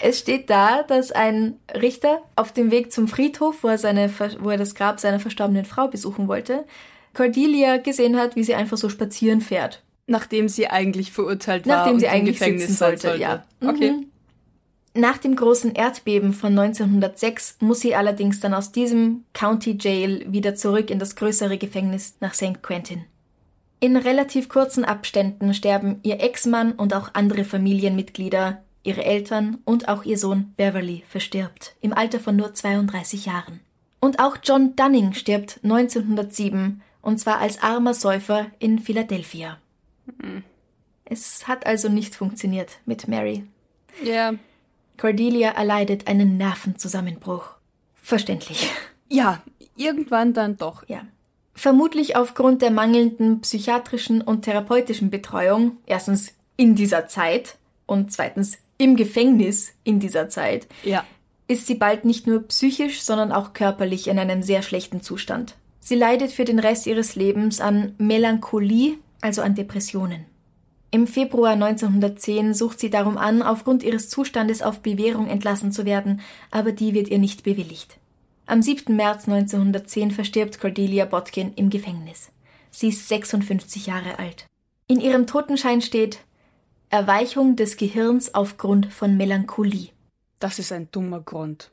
es 0.00 0.18
steht 0.18 0.50
da, 0.50 0.82
dass 0.82 1.12
ein 1.12 1.58
Richter 1.74 2.22
auf 2.34 2.52
dem 2.52 2.70
Weg 2.70 2.92
zum 2.92 3.08
Friedhof, 3.08 3.62
wo 3.62 3.68
er, 3.68 3.78
seine, 3.78 4.10
wo 4.40 4.50
er 4.50 4.58
das 4.58 4.74
Grab 4.74 5.00
seiner 5.00 5.20
verstorbenen 5.20 5.64
Frau 5.64 5.88
besuchen 5.88 6.28
wollte, 6.28 6.64
Cordelia 7.14 7.78
gesehen 7.78 8.16
hat, 8.16 8.36
wie 8.36 8.44
sie 8.44 8.54
einfach 8.54 8.76
so 8.76 8.88
spazieren 8.88 9.40
fährt. 9.40 9.82
Nachdem 10.06 10.48
sie 10.48 10.68
eigentlich 10.68 11.12
verurteilt 11.12 11.66
war. 11.66 11.78
Nachdem 11.78 11.98
sie 11.98 12.08
eigentlich 12.08 12.38
sitzen 12.38 12.74
sollte, 12.74 13.08
sollte, 13.08 13.20
ja. 13.20 13.44
Okay. 13.60 13.92
Mhm. 13.92 14.06
Nach 14.94 15.18
dem 15.18 15.36
großen 15.36 15.74
Erdbeben 15.74 16.32
von 16.32 16.58
1906 16.58 17.56
muss 17.60 17.80
sie 17.80 17.94
allerdings 17.94 18.40
dann 18.40 18.54
aus 18.54 18.72
diesem 18.72 19.24
County 19.34 19.76
Jail 19.78 20.24
wieder 20.32 20.54
zurück 20.54 20.90
in 20.90 20.98
das 20.98 21.16
größere 21.16 21.58
Gefängnis 21.58 22.16
nach 22.20 22.32
St. 22.32 22.62
Quentin. 22.62 23.04
In 23.78 23.96
relativ 23.96 24.48
kurzen 24.48 24.84
Abständen 24.84 25.52
sterben 25.52 26.00
ihr 26.02 26.20
Ex-Mann 26.20 26.72
und 26.72 26.94
auch 26.94 27.10
andere 27.12 27.44
Familienmitglieder, 27.44 28.62
ihre 28.82 29.04
Eltern 29.04 29.58
und 29.64 29.88
auch 29.88 30.04
ihr 30.04 30.16
Sohn 30.16 30.54
Beverly 30.56 31.04
verstirbt, 31.08 31.74
im 31.80 31.92
Alter 31.92 32.20
von 32.20 32.36
nur 32.36 32.54
32 32.54 33.26
Jahren. 33.26 33.60
Und 34.00 34.18
auch 34.18 34.38
John 34.42 34.76
Dunning 34.76 35.12
stirbt 35.12 35.60
1907, 35.62 36.82
und 37.02 37.18
zwar 37.18 37.38
als 37.38 37.62
armer 37.62 37.94
Säufer 37.94 38.46
in 38.58 38.78
Philadelphia. 38.78 39.58
Mhm. 40.22 40.42
Es 41.04 41.46
hat 41.46 41.66
also 41.66 41.88
nicht 41.88 42.14
funktioniert 42.14 42.78
mit 42.84 43.08
Mary. 43.08 43.44
Ja, 44.02 44.34
Cordelia 44.96 45.50
erleidet 45.50 46.08
einen 46.08 46.36
Nervenzusammenbruch. 46.36 47.50
Verständlich. 47.94 48.70
Ja, 49.08 49.42
irgendwann 49.76 50.32
dann 50.32 50.56
doch. 50.56 50.88
Ja. 50.88 51.02
Vermutlich 51.56 52.16
aufgrund 52.16 52.60
der 52.60 52.70
mangelnden 52.70 53.40
psychiatrischen 53.40 54.20
und 54.20 54.42
therapeutischen 54.42 55.08
Betreuung, 55.08 55.78
erstens 55.86 56.34
in 56.58 56.74
dieser 56.74 57.08
Zeit 57.08 57.56
und 57.86 58.12
zweitens 58.12 58.58
im 58.76 58.94
Gefängnis 58.94 59.72
in 59.82 59.98
dieser 59.98 60.28
Zeit, 60.28 60.66
ja. 60.84 61.02
ist 61.48 61.66
sie 61.66 61.74
bald 61.74 62.04
nicht 62.04 62.26
nur 62.26 62.42
psychisch, 62.42 63.00
sondern 63.00 63.32
auch 63.32 63.54
körperlich 63.54 64.08
in 64.08 64.18
einem 64.18 64.42
sehr 64.42 64.60
schlechten 64.60 65.00
Zustand. 65.00 65.56
Sie 65.80 65.94
leidet 65.94 66.30
für 66.30 66.44
den 66.44 66.58
Rest 66.58 66.86
ihres 66.86 67.16
Lebens 67.16 67.60
an 67.60 67.94
Melancholie, 67.96 68.98
also 69.22 69.40
an 69.40 69.54
Depressionen. 69.54 70.26
Im 70.90 71.06
Februar 71.06 71.52
1910 71.52 72.52
sucht 72.52 72.80
sie 72.80 72.90
darum 72.90 73.16
an, 73.16 73.40
aufgrund 73.40 73.82
ihres 73.82 74.10
Zustandes 74.10 74.60
auf 74.60 74.80
Bewährung 74.80 75.26
entlassen 75.26 75.72
zu 75.72 75.86
werden, 75.86 76.20
aber 76.50 76.72
die 76.72 76.92
wird 76.92 77.08
ihr 77.08 77.18
nicht 77.18 77.44
bewilligt. 77.44 77.96
Am 78.48 78.62
7. 78.62 78.94
März 78.94 79.26
1910 79.26 80.12
verstirbt 80.12 80.60
Cordelia 80.60 81.04
Botkin 81.04 81.52
im 81.54 81.68
Gefängnis. 81.68 82.30
Sie 82.70 82.88
ist 82.88 83.08
56 83.08 83.86
Jahre 83.86 84.20
alt. 84.20 84.46
In 84.86 85.00
ihrem 85.00 85.26
Totenschein 85.26 85.82
steht 85.82 86.20
Erweichung 86.88 87.56
des 87.56 87.76
Gehirns 87.76 88.34
aufgrund 88.34 88.92
von 88.92 89.16
Melancholie. 89.16 89.88
Das 90.38 90.60
ist 90.60 90.70
ein 90.70 90.88
dummer 90.92 91.20
Grund. 91.20 91.72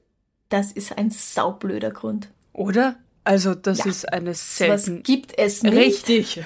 Das 0.49 0.71
ist 0.71 0.97
ein 0.97 1.12
saublöder 1.12 1.91
Grund. 1.91 2.29
Oder? 2.53 2.95
Also, 3.23 3.53
das 3.53 3.79
ja. 3.79 3.86
ist 3.86 4.12
eine 4.12 4.33
selten. 4.33 4.97
Was 4.97 5.03
gibt 5.03 5.38
es 5.38 5.62
nicht. 5.62 5.75
Richtig. 5.75 6.43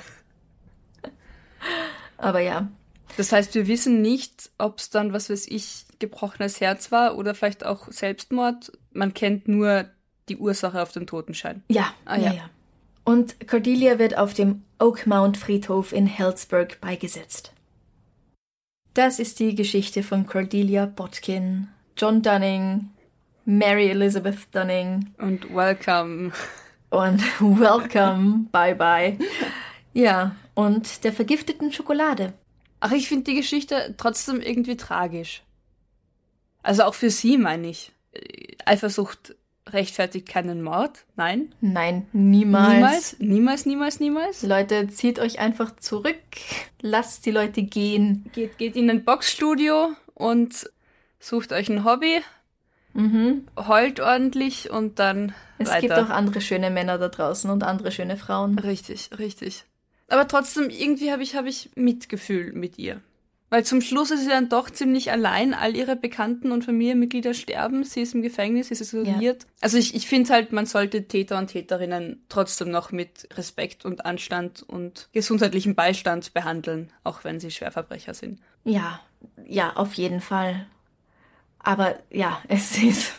Aber 2.17 2.41
ja. 2.41 2.67
Das 3.15 3.31
heißt, 3.31 3.55
wir 3.55 3.67
wissen 3.67 4.01
nicht, 4.01 4.51
ob 4.57 4.79
es 4.79 4.89
dann, 4.89 5.13
was 5.13 5.29
weiß 5.29 5.47
ich, 5.47 5.85
gebrochenes 5.99 6.59
Herz 6.59 6.91
war 6.91 7.17
oder 7.17 7.33
vielleicht 7.33 7.65
auch 7.65 7.89
Selbstmord. 7.91 8.73
Man 8.91 9.13
kennt 9.13 9.47
nur 9.47 9.89
die 10.29 10.37
Ursache 10.37 10.81
auf 10.81 10.91
dem 10.91 11.07
Totenschein. 11.07 11.63
Ja, 11.69 11.93
Ah, 12.05 12.17
ja, 12.17 12.23
ja. 12.27 12.33
ja. 12.33 12.49
Und 13.03 13.47
Cordelia 13.47 13.99
wird 13.99 14.17
auf 14.17 14.33
dem 14.33 14.63
Oakmount 14.79 15.37
Friedhof 15.37 15.93
in 15.93 16.07
Hellsburg 16.07 16.79
beigesetzt. 16.81 17.53
Das 18.93 19.19
ist 19.19 19.39
die 19.39 19.55
Geschichte 19.55 20.03
von 20.03 20.25
Cordelia 20.25 20.85
Botkin, 20.87 21.67
John 21.95 22.21
Dunning, 22.21 22.89
Mary 23.45 23.89
Elizabeth 23.89 24.53
Dunning 24.53 25.13
Und 25.19 25.53
welcome. 25.55 26.31
und 26.89 27.21
Welcome, 27.39 28.47
bye 28.51 28.75
bye. 28.75 29.17
Ja, 29.93 30.35
und 30.53 31.03
der 31.05 31.13
vergifteten 31.13 31.71
Schokolade. 31.71 32.33
Ach, 32.81 32.91
ich 32.91 33.07
finde 33.07 33.23
die 33.25 33.35
Geschichte 33.35 33.95
trotzdem 33.97 34.41
irgendwie 34.41 34.75
tragisch. 34.77 35.43
Also 36.61 36.83
auch 36.83 36.93
für 36.93 37.09
sie, 37.09 37.37
meine 37.37 37.69
ich. 37.69 37.93
Eifersucht 38.65 39.35
rechtfertigt 39.73 40.27
keinen 40.27 40.61
Mord. 40.61 41.05
Nein. 41.15 41.53
Nein, 41.61 42.07
niemals. 42.13 42.73
Niemals. 42.73 43.15
Niemals, 43.19 43.65
niemals, 43.65 43.99
niemals. 43.99 44.43
Leute, 44.43 44.87
zieht 44.87 45.19
euch 45.19 45.39
einfach 45.39 45.75
zurück, 45.77 46.15
lasst 46.81 47.25
die 47.25 47.31
Leute 47.31 47.63
gehen. 47.63 48.25
Geht, 48.33 48.57
geht 48.57 48.75
in 48.75 48.89
ein 48.89 49.03
Boxstudio 49.05 49.89
und 50.13 50.69
sucht 51.19 51.51
euch 51.53 51.69
ein 51.69 51.83
Hobby, 51.83 52.19
Mhm. 52.93 53.47
heult 53.55 53.99
ordentlich 53.99 54.71
und 54.71 54.97
dann 54.97 55.33
Es 55.59 55.69
weiter. 55.69 55.81
gibt 55.81 55.93
auch 55.93 56.09
andere 56.09 56.41
schöne 56.41 56.71
Männer 56.71 56.97
da 56.97 57.09
draußen 57.09 57.49
und 57.51 57.63
andere 57.63 57.91
schöne 57.91 58.17
Frauen. 58.17 58.57
Richtig, 58.57 59.11
richtig. 59.19 59.65
Aber 60.07 60.27
trotzdem, 60.27 60.69
irgendwie 60.69 61.11
habe 61.11 61.21
ich, 61.21 61.35
hab 61.35 61.45
ich 61.45 61.69
Mitgefühl 61.75 62.53
mit 62.53 62.79
ihr. 62.79 63.01
Weil 63.49 63.63
zum 63.63 63.79
Schluss 63.79 64.11
ist 64.11 64.23
sie 64.23 64.29
dann 64.29 64.49
doch 64.49 64.69
ziemlich 64.69 65.09
allein. 65.11 65.53
All 65.53 65.75
ihre 65.75 65.95
Bekannten 65.95 66.51
und 66.51 66.65
Familienmitglieder 66.65 67.33
sterben. 67.33 67.85
Sie 67.85 68.01
ist 68.01 68.13
im 68.13 68.21
Gefängnis, 68.21 68.67
sie 68.67 68.73
ist 68.73 68.81
isoliert. 68.81 69.45
Also 69.61 69.77
ich, 69.77 69.95
ich 69.95 70.05
finde 70.05 70.33
halt, 70.33 70.51
man 70.51 70.65
sollte 70.65 71.07
Täter 71.07 71.37
und 71.37 71.47
Täterinnen 71.47 72.21
trotzdem 72.27 72.71
noch 72.71 72.91
mit 72.91 73.27
Respekt 73.37 73.85
und 73.85 74.05
Anstand 74.05 74.63
und 74.67 75.07
gesundheitlichem 75.13 75.75
Beistand 75.75 76.33
behandeln, 76.33 76.91
auch 77.05 77.23
wenn 77.23 77.39
sie 77.39 77.51
Schwerverbrecher 77.51 78.13
sind. 78.13 78.41
Ja, 78.65 78.99
ja, 79.45 79.73
auf 79.75 79.93
jeden 79.93 80.19
Fall. 80.19 80.67
Aber 81.59 81.99
ja, 82.09 82.41
es 82.49 82.77
ist 82.77 83.13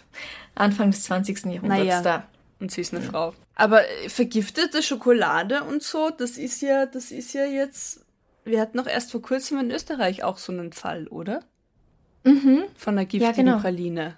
Anfang 0.54 0.90
des 0.90 1.04
20. 1.04 1.46
Jahrhunderts 1.46 1.68
Naja. 1.68 2.02
da. 2.02 2.28
Und 2.60 2.70
sie 2.70 2.80
ist 2.80 2.92
eine 2.92 3.02
Frau. 3.02 3.34
Aber 3.54 3.88
äh, 3.88 4.08
vergiftete 4.08 4.82
Schokolade 4.82 5.62
und 5.64 5.82
so, 5.82 6.10
das 6.10 6.38
ist 6.38 6.60
ja, 6.60 6.86
das 6.86 7.12
ist 7.12 7.32
ja 7.32 7.44
jetzt. 7.44 8.04
Wir 8.48 8.60
hatten 8.60 8.78
noch 8.78 8.86
erst 8.86 9.12
vor 9.12 9.20
kurzem 9.20 9.58
in 9.58 9.70
Österreich 9.70 10.24
auch 10.24 10.38
so 10.38 10.52
einen 10.52 10.72
Fall, 10.72 11.06
oder? 11.08 11.44
Mhm, 12.24 12.64
Von 12.76 12.94
einer 12.94 13.04
giftigen 13.06 13.46
genau. 13.46 13.58
Praline. 13.58 14.16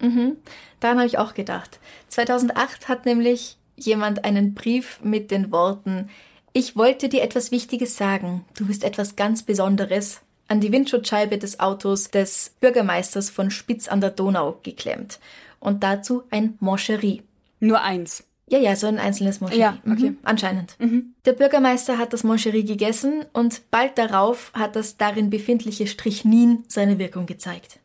mhm. 0.00 0.36
Daran 0.80 0.98
habe 0.98 1.06
ich 1.06 1.18
auch 1.18 1.34
gedacht. 1.34 1.78
2008 2.08 2.88
hat 2.88 3.06
nämlich 3.06 3.56
jemand 3.76 4.24
einen 4.24 4.54
Brief 4.54 5.00
mit 5.02 5.30
den 5.30 5.50
Worten 5.52 6.10
Ich 6.52 6.76
wollte 6.76 7.08
dir 7.08 7.22
etwas 7.22 7.50
Wichtiges 7.52 7.96
sagen. 7.96 8.44
Du 8.56 8.66
bist 8.66 8.84
etwas 8.84 9.16
ganz 9.16 9.42
Besonderes 9.42 10.20
an 10.48 10.60
die 10.60 10.72
Windschutzscheibe 10.72 11.38
des 11.38 11.58
Autos 11.58 12.10
des 12.10 12.54
Bürgermeisters 12.60 13.30
von 13.30 13.50
Spitz 13.50 13.88
an 13.88 14.00
der 14.00 14.10
Donau 14.10 14.58
geklemmt. 14.62 15.20
Und 15.58 15.82
dazu 15.82 16.24
ein 16.30 16.56
Moncherie. 16.60 17.22
Nur 17.60 17.80
eins. 17.80 18.24
Ja, 18.46 18.58
ja, 18.58 18.76
so 18.76 18.86
ein 18.86 18.98
einzelnes 18.98 19.40
Moncherie. 19.40 19.60
Ja, 19.60 19.78
okay. 19.90 20.10
Mhm, 20.10 20.18
anscheinend. 20.22 20.76
Mhm. 20.78 21.14
Der 21.24 21.32
Bürgermeister 21.32 21.96
hat 21.96 22.12
das 22.12 22.24
Moncherie 22.24 22.64
gegessen 22.64 23.24
und 23.32 23.70
bald 23.70 23.96
darauf 23.96 24.52
hat 24.54 24.76
das 24.76 24.98
darin 24.98 25.30
befindliche 25.30 25.86
Strichnin 25.86 26.64
seine 26.68 26.98
Wirkung 26.98 27.26
gezeigt. 27.26 27.78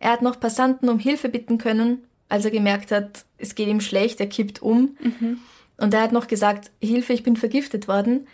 Er 0.00 0.10
hat 0.12 0.22
noch 0.22 0.38
Passanten 0.38 0.90
um 0.90 0.98
Hilfe 0.98 1.30
bitten 1.30 1.56
können, 1.56 2.02
als 2.28 2.44
er 2.44 2.50
gemerkt 2.50 2.90
hat, 2.90 3.24
es 3.38 3.54
geht 3.54 3.68
ihm 3.68 3.80
schlecht, 3.80 4.20
er 4.20 4.26
kippt 4.26 4.60
um. 4.60 4.96
Und 5.78 5.94
er 5.94 6.02
hat 6.02 6.12
noch 6.12 6.26
gesagt, 6.26 6.70
Hilfe, 6.80 7.12
ich 7.12 7.22
bin 7.22 7.36
vergiftet 7.36 7.88
worden. 7.88 8.26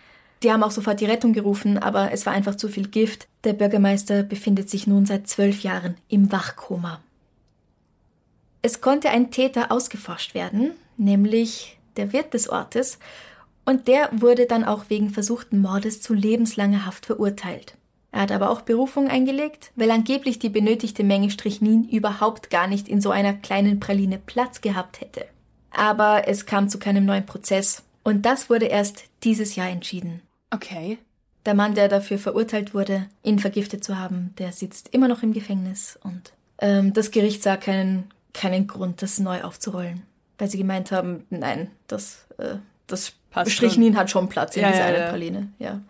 Die 0.42 0.50
haben 0.50 0.62
auch 0.62 0.70
sofort 0.70 1.00
die 1.00 1.06
Rettung 1.06 1.32
gerufen, 1.32 1.78
aber 1.78 2.12
es 2.12 2.26
war 2.26 2.32
einfach 2.32 2.54
zu 2.54 2.68
viel 2.68 2.88
Gift. 2.88 3.28
Der 3.44 3.52
Bürgermeister 3.52 4.22
befindet 4.22 4.70
sich 4.70 4.86
nun 4.86 5.06
seit 5.06 5.28
zwölf 5.28 5.62
Jahren 5.62 5.96
im 6.08 6.32
Wachkoma. 6.32 7.00
Es 8.62 8.80
konnte 8.80 9.10
ein 9.10 9.30
Täter 9.30 9.70
ausgeforscht 9.70 10.34
werden, 10.34 10.72
nämlich 11.00 11.78
der 11.96 12.12
Wirt 12.12 12.34
des 12.34 12.48
Ortes, 12.48 12.98
und 13.64 13.88
der 13.88 14.08
wurde 14.12 14.46
dann 14.46 14.64
auch 14.64 14.84
wegen 14.88 15.10
versuchten 15.10 15.60
Mordes 15.60 16.00
zu 16.00 16.14
lebenslanger 16.14 16.86
Haft 16.86 17.06
verurteilt. 17.06 17.76
Er 18.12 18.22
hat 18.22 18.32
aber 18.32 18.50
auch 18.50 18.62
Berufung 18.62 19.08
eingelegt, 19.08 19.70
weil 19.76 19.90
angeblich 19.90 20.38
die 20.38 20.48
benötigte 20.48 21.04
Menge 21.04 21.30
Strichnin 21.30 21.88
überhaupt 21.88 22.50
gar 22.50 22.66
nicht 22.66 22.88
in 22.88 23.00
so 23.00 23.10
einer 23.10 23.34
kleinen 23.34 23.78
Praline 23.78 24.18
Platz 24.18 24.60
gehabt 24.60 25.00
hätte. 25.00 25.26
Aber 25.70 26.26
es 26.26 26.46
kam 26.46 26.68
zu 26.68 26.78
keinem 26.78 27.04
neuen 27.04 27.26
Prozess, 27.26 27.84
und 28.02 28.26
das 28.26 28.50
wurde 28.50 28.66
erst 28.66 29.04
dieses 29.22 29.56
Jahr 29.56 29.68
entschieden. 29.68 30.22
Okay. 30.50 30.98
Der 31.46 31.54
Mann, 31.54 31.74
der 31.74 31.88
dafür 31.88 32.18
verurteilt 32.18 32.74
wurde, 32.74 33.06
ihn 33.22 33.38
vergiftet 33.38 33.84
zu 33.84 33.98
haben, 33.98 34.34
der 34.38 34.52
sitzt 34.52 34.88
immer 34.92 35.08
noch 35.08 35.22
im 35.22 35.32
Gefängnis 35.32 35.98
und 36.02 36.32
ähm, 36.58 36.92
das 36.92 37.10
Gericht 37.12 37.42
sah 37.42 37.56
keinen, 37.56 38.10
keinen 38.34 38.66
Grund, 38.66 39.00
das 39.00 39.18
neu 39.18 39.42
aufzurollen. 39.42 40.02
Weil 40.40 40.48
sie 40.50 40.58
gemeint 40.58 40.90
haben, 40.90 41.26
nein, 41.30 41.70
das, 41.86 42.26
äh, 42.38 42.56
das 42.88 43.12
Passt 43.30 43.52
Strichnin 43.52 43.96
hat 43.96 44.10
schon 44.10 44.28
Platz 44.28 44.56
in 44.56 44.62
Ja, 44.62 44.68
dieser 44.70 44.80
ja, 44.80 44.86
einen 44.86 45.02
ja. 45.04 45.08
Praline. 45.10 45.52
Ja. 45.60 45.80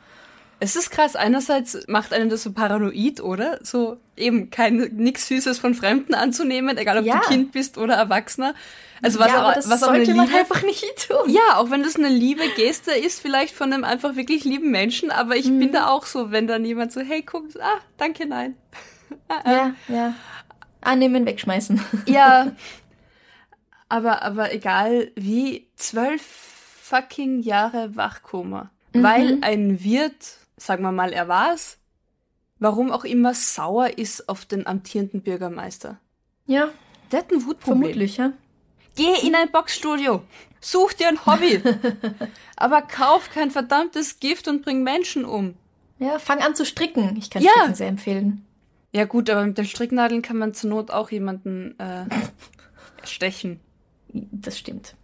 Es 0.63 0.77
ist 0.77 0.91
krass. 0.91 1.17
Einerseits 1.17 1.79
macht 1.89 2.13
einen 2.13 2.29
das 2.29 2.43
so 2.43 2.53
paranoid, 2.53 3.23
oder? 3.23 3.59
So 3.63 3.97
eben 4.17 4.51
kein 4.51 4.77
nix 4.97 5.27
Süßes 5.29 5.59
von 5.59 5.73
Fremden 5.75 6.13
anzunehmen, 6.13 6.77
egal 6.77 6.99
ob 6.99 7.07
Ja. 7.07 7.21
du 7.21 7.29
Kind 7.29 7.53
bist 7.53 7.79
oder 7.79 7.95
Erwachsener. 7.95 8.55
Also 9.01 9.19
was, 9.21 9.29
ja, 9.29 9.37
auch, 9.39 9.45
aber 9.47 9.55
das 9.55 9.71
was 9.71 9.81
sollte 9.81 10.13
man 10.15 10.29
einfach 10.35 10.63
nicht 10.63 10.85
tun. 11.09 11.31
Ja, 11.31 11.57
auch 11.57 11.71
wenn 11.71 11.83
das 11.83 11.97
eine 11.97 12.09
liebe 12.09 12.43
Geste 12.57 12.91
ist, 12.91 13.21
vielleicht 13.23 13.55
von 13.55 13.73
einem 13.73 13.85
einfach 13.85 14.17
wirklich 14.17 14.45
lieben 14.45 14.71
Menschen, 14.71 15.11
aber 15.11 15.37
ich 15.37 15.47
Mhm. 15.47 15.61
bin 15.61 15.73
da 15.73 15.87
auch 15.87 16.05
so, 16.05 16.31
wenn 16.33 16.47
dann 16.47 16.67
jemand 16.67 16.93
so, 16.93 17.01
hey, 17.01 17.23
guck, 17.23 17.45
ah, 17.63 17.79
danke, 17.97 18.27
nein. 18.27 18.57
Ja, 19.47 19.75
ja. 19.89 20.15
Annehmen, 20.83 21.25
wegschmeißen. 21.25 21.81
Ja, 22.07 22.53
aber, 23.90 24.22
aber 24.22 24.53
egal 24.55 25.11
wie, 25.16 25.68
zwölf 25.76 26.22
fucking 26.22 27.42
Jahre 27.42 27.94
Wachkoma. 27.96 28.70
Mhm. 28.94 29.03
Weil 29.03 29.38
ein 29.42 29.85
Wirt, 29.85 30.38
sagen 30.57 30.83
wir 30.83 30.92
mal, 30.92 31.12
er 31.12 31.29
war's, 31.29 31.79
warum 32.59 32.90
auch 32.90 33.05
immer 33.05 33.35
sauer 33.35 33.98
ist 33.98 34.29
auf 34.29 34.44
den 34.46 34.66
amtierenden 34.66 35.22
Bürgermeister. 35.22 35.98
Ja, 36.46 36.70
Der 37.12 37.20
hat 37.20 37.31
ein 37.31 37.44
Wutproblem. 37.46 37.81
vermutlich, 37.83 38.16
ja. 38.16 38.33
Geh 38.96 39.26
in 39.26 39.35
ein 39.35 39.50
Boxstudio. 39.53 40.22
Such 40.61 40.92
dir 40.94 41.09
ein 41.09 41.24
Hobby. 41.24 41.62
aber 42.57 42.83
kauf 42.83 43.31
kein 43.31 43.50
verdammtes 43.50 44.18
Gift 44.20 44.48
und 44.48 44.62
bring 44.62 44.83
Menschen 44.83 45.24
um. 45.24 45.55
Ja, 45.98 46.18
fang 46.18 46.40
an 46.40 46.55
zu 46.55 46.64
stricken. 46.66 47.16
Ich 47.16 47.31
kann 47.31 47.42
Ja. 47.42 47.50
Stricken 47.53 47.74
sehr 47.76 47.88
empfehlen. 47.88 48.44
Ja 48.92 49.05
gut, 49.05 49.31
aber 49.31 49.44
mit 49.46 49.57
den 49.57 49.64
Stricknadeln 49.66 50.22
kann 50.22 50.37
man 50.38 50.53
zur 50.53 50.70
Not 50.70 50.90
auch 50.90 51.11
jemanden 51.11 51.79
äh, 51.79 52.05
stechen. 53.05 53.61
Das 54.12 54.59
stimmt. 54.59 54.94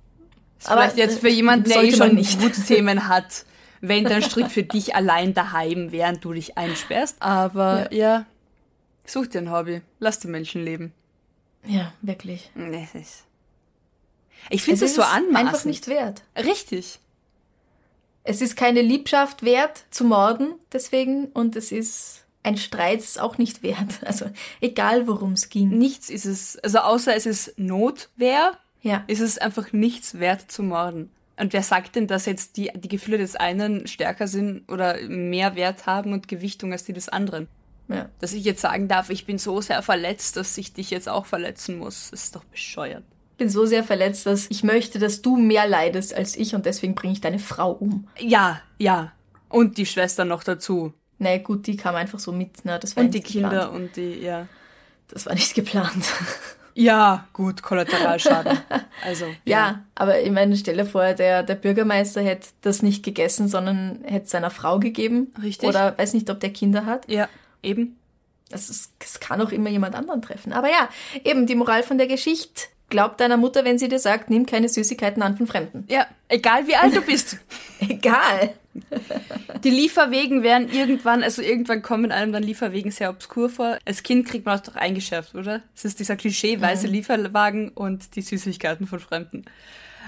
Ist 0.59 0.69
Aber, 0.69 0.83
vielleicht 0.83 0.97
jetzt 0.97 1.21
für 1.21 1.29
äh, 1.29 1.33
jemanden, 1.33 1.69
der 1.69 1.83
eh 1.83 1.93
schon 1.93 2.15
nicht. 2.15 2.41
Wutthemen 2.41 3.09
hat, 3.09 3.45
wenn 3.81 4.05
der 4.05 4.23
Strick 4.23 4.51
für 4.51 4.63
dich 4.63 4.95
allein 4.95 5.35
daheim, 5.35 5.93
während 5.93 6.25
du 6.25 6.33
dich 6.33 6.57
einsperrst. 6.57 7.17
Aber 7.21 7.93
ja. 7.93 8.25
such 9.05 9.27
dir 9.29 9.39
ein 9.39 9.51
Hobby. 9.51 9.83
Lass 9.99 10.19
die 10.19 10.29
Menschen 10.29 10.65
leben. 10.65 10.93
Ja, 11.65 11.93
wirklich. 12.03 12.51
Es 12.55 12.95
ist- 12.95 13.25
Ich 14.51 14.63
finde 14.63 14.85
Es 14.85 14.95
das 14.95 14.95
so 14.95 15.03
es 15.03 15.09
anmaßend. 15.09 15.37
einfach 15.49 15.65
nicht 15.65 15.89
wert. 15.89 16.23
Richtig. 16.37 17.01
Es 18.25 18.41
ist 18.41 18.57
keine 18.57 18.83
Liebschaft 18.83 19.45
wert 19.45 19.85
zu 19.91 20.05
morden, 20.05 20.55
deswegen, 20.73 21.27
und 21.27 21.55
es 21.55 21.71
ist 21.71 22.25
ein 22.43 22.57
Streit 22.57 23.01
ist 23.01 23.21
auch 23.21 23.39
nicht 23.39 23.63
wert. 23.63 24.01
Also 24.05 24.31
egal, 24.61 25.07
worum 25.07 25.33
es 25.33 25.49
ging. 25.49 25.69
Nichts 25.71 26.11
ist 26.11 26.25
es, 26.25 26.57
also 26.59 26.79
außer 26.79 27.15
es 27.15 27.27
ist 27.27 27.59
Notwehr, 27.59 28.57
Ja, 28.83 29.05
ist 29.07 29.21
es 29.21 29.39
einfach 29.39 29.73
nichts 29.73 30.19
wert 30.19 30.51
zu 30.51 30.63
morden. 30.63 31.11
Und 31.39 31.53
wer 31.53 31.63
sagt 31.63 31.97
denn, 31.97 32.07
dass 32.07 32.25
jetzt 32.27 32.57
die, 32.57 32.71
die 32.75 32.89
Gefühle 32.89 33.19
des 33.19 33.37
einen 33.37 33.87
stärker 33.87 34.27
sind 34.27 34.71
oder 34.71 34.97
mehr 35.09 35.55
Wert 35.55 35.87
haben 35.87 36.13
und 36.13 36.29
Gewichtung 36.29 36.73
als 36.73 36.85
die 36.85 36.93
des 36.93 37.09
anderen? 37.09 37.49
ja. 37.89 38.09
Dass 38.21 38.33
ich 38.33 38.45
jetzt 38.45 38.63
sagen 38.63 38.89
darf, 38.89 39.11
ich 39.11 39.27
bin 39.27 39.39
so 39.39 39.61
sehr 39.61 39.83
verletzt, 39.83 40.37
dass 40.37 40.57
ich 40.59 40.73
dich 40.73 40.91
jetzt 40.91 41.09
auch 41.09 41.27
verletzen 41.27 41.79
muss, 41.79 42.11
das 42.11 42.25
ist 42.25 42.37
doch 42.37 42.45
bescheuert. 42.45 43.05
bin 43.37 43.49
so 43.51 43.67
sehr 43.67 43.85
verletzt, 43.85 44.25
dass 44.27 44.47
ich 44.51 44.65
möchte, 44.65 44.99
dass 44.99 45.21
du 45.23 45.37
mehr 45.37 45.69
leidest 45.69 46.15
als 46.15 46.37
ich 46.37 46.55
und 46.55 46.65
deswegen 46.67 46.95
bringe 46.95 47.13
ich 47.13 47.21
deine 47.21 47.39
Frau 47.39 47.73
um. 47.73 48.09
Ja, 48.19 48.61
ja. 48.79 49.13
Und 49.49 49.79
die 49.79 49.87
Schwester 49.87 50.25
noch 50.25 50.43
dazu. 50.43 50.95
Na 51.19 51.37
gut, 51.39 51.67
die 51.67 51.77
kam 51.77 51.95
einfach 51.95 52.19
so 52.19 52.33
mit. 52.33 52.59
Na, 52.65 52.79
das 52.79 52.97
war 52.97 53.05
Und 53.05 53.15
die 53.15 53.19
nicht 53.19 53.29
Kinder 53.31 53.51
Geplant. 53.51 53.75
und 53.75 53.97
die, 53.97 54.21
ja. 54.21 54.49
Das 55.09 55.27
war 55.27 55.35
nicht 55.35 55.55
geplant. 55.55 56.05
Ja, 56.79 57.27
gut, 57.33 57.63
Kollateralschaden. 57.63 58.59
Also. 59.05 59.27
Ja, 59.45 59.59
ja, 59.59 59.85
aber 59.95 60.23
ich 60.23 60.31
meine, 60.31 60.57
stelle 60.57 60.87
vor, 60.87 61.13
der, 61.13 61.43
der 61.43 61.55
Bürgermeister 61.55 62.23
hätte 62.23 62.49
das 62.63 62.83
nicht 62.83 63.05
gegessen, 63.05 63.47
sondern 63.47 64.01
hätte 64.05 64.27
seiner 64.27 64.51
Frau 64.51 64.79
gegeben. 64.79 65.33
Richtig. 65.41 65.69
Oder 65.69 65.97
weiß 65.99 66.15
nicht, 66.15 66.31
ob 66.31 66.41
der 66.41 66.51
Kinder 66.51 66.87
hat. 66.87 67.07
Ja, 67.09 67.29
eben. 67.63 67.99
Es, 68.51 68.91
es 68.99 69.21
kann 69.21 69.43
auch 69.43 69.53
immer 69.53 69.69
jemand 69.69 69.95
anderen 69.95 70.23
treffen. 70.23 70.55
Aber 70.55 70.69
ja, 70.69 70.89
eben 71.25 71.47
die 71.47 71.55
Moral 71.55 71.83
von 71.83 71.99
der 71.99 72.07
Geschichte. 72.07 72.69
Glaub 72.89 73.19
deiner 73.19 73.37
Mutter, 73.37 73.65
wenn 73.65 73.79
sie 73.79 73.89
dir 73.89 73.99
sagt, 73.99 74.31
nimm 74.31 74.47
keine 74.47 74.69
Süßigkeiten 74.69 75.21
an 75.23 75.37
von 75.37 75.49
Fremden. 75.49 75.85
Ja, 75.89 76.07
egal 76.29 76.69
wie 76.69 76.77
alt 76.77 76.95
du 76.95 77.01
bist. 77.01 77.39
egal. 77.81 78.55
Die 79.65 79.71
Lieferwegen 79.71 80.43
werden 80.43 80.71
irgendwann, 80.71 81.25
also 81.25 81.43
irgendwann 81.43 81.83
kommen 81.83 82.13
einem 82.13 82.33
dann 82.33 82.43
Lieferwegen 82.43 82.93
sehr 82.93 83.11
obskur 83.11 83.49
vor. 83.49 83.79
Als 83.85 84.03
Kind 84.05 84.29
kriegt 84.29 84.47
man 84.47 84.59
das 84.59 84.67
doch 84.67 84.77
eingeschärft, 84.77 85.35
oder? 85.35 85.63
Es 85.75 85.85
ist 85.85 85.99
dieser 85.99 86.17
Klischee, 86.17 86.61
weiße 86.61 86.87
mhm. 86.87 86.93
Lieferwagen 86.93 87.69
und 87.71 88.15
die 88.15 88.23
Süßigkeiten 88.23 88.87
von 88.87 89.01
Fremden. 89.01 89.47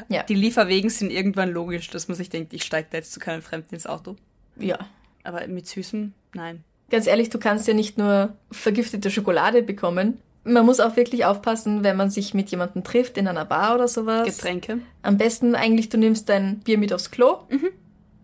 Ja. 0.09 0.23
Die 0.23 0.35
Lieferwegen 0.35 0.91
sind 0.91 1.11
irgendwann 1.11 1.51
logisch, 1.51 1.89
dass 1.91 2.07
man 2.07 2.17
sich 2.17 2.31
denkt, 2.31 2.53
ich 2.53 2.63
steige 2.63 2.89
da 2.91 2.99
jetzt 2.99 3.13
zu 3.13 3.19
keinem 3.19 3.43
Fremden 3.43 3.75
ins 3.75 3.87
Auto. 3.87 4.15
Ja. 4.57 4.79
Aber 5.25 5.47
mit 5.49 5.67
Süßem, 5.67 6.13
nein. 6.35 6.63
Ganz 6.91 7.07
ehrlich, 7.07 7.29
du 7.31 7.39
kannst 7.39 7.67
ja 7.67 7.75
nicht 7.75 7.99
nur 7.99 8.37
vergiftete 8.51 9.11
Schokolade 9.11 9.63
bekommen. 9.63 10.21
Man 10.49 10.67
muss 10.67 10.81
auch 10.81 10.97
wirklich 10.97 11.25
aufpassen, 11.25 11.85
wenn 11.85 11.97
man 11.97 12.11
sich 12.11 12.35
mit 12.35 12.51
jemandem 12.51 12.85
trifft 12.85 13.19
in 13.19 13.29
einer 13.29 13.45
Bar 13.45 13.75
oder 13.75 13.89
sowas. 13.89 14.27
Getränke. 14.27 14.79
Am 15.03 15.19
besten 15.19 15.55
eigentlich, 15.55 15.89
du 15.89 15.99
nimmst 15.99 16.29
dein 16.29 16.61
Bier 16.61 16.79
mit 16.79 16.93
aufs 16.93 17.11
Klo. 17.11 17.39
Mhm 17.49 17.69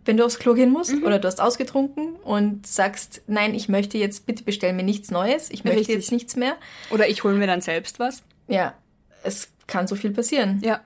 wenn 0.05 0.17
du 0.17 0.25
aufs 0.25 0.39
Klo 0.39 0.55
gehen 0.55 0.71
musst 0.71 0.93
mhm. 0.93 1.05
oder 1.05 1.19
du 1.19 1.27
hast 1.27 1.41
ausgetrunken 1.41 2.17
und 2.17 2.67
sagst, 2.67 3.23
nein, 3.27 3.55
ich 3.55 3.69
möchte 3.69 3.99
jetzt, 3.99 4.27
bitte 4.27 4.45
bestell 4.45 4.73
mir 4.73 4.83
nichts 4.83 5.11
Neues, 5.11 5.51
ich 5.51 5.65
möchte 5.65 5.81
Richtig. 5.81 5.97
jetzt 5.97 6.13
nichts 6.13 6.37
mehr. 6.37 6.57
Oder 6.91 7.09
ich 7.09 7.25
hole 7.25 7.35
mir 7.35 7.47
dann 7.47 7.61
selbst 7.61 7.99
was. 7.99 8.23
Ja, 8.49 8.75
es 9.23 9.49
kann 9.67 9.87
so 9.87 9.97
viel 9.97 10.11
passieren. 10.11 10.61
Ja. 10.63 10.81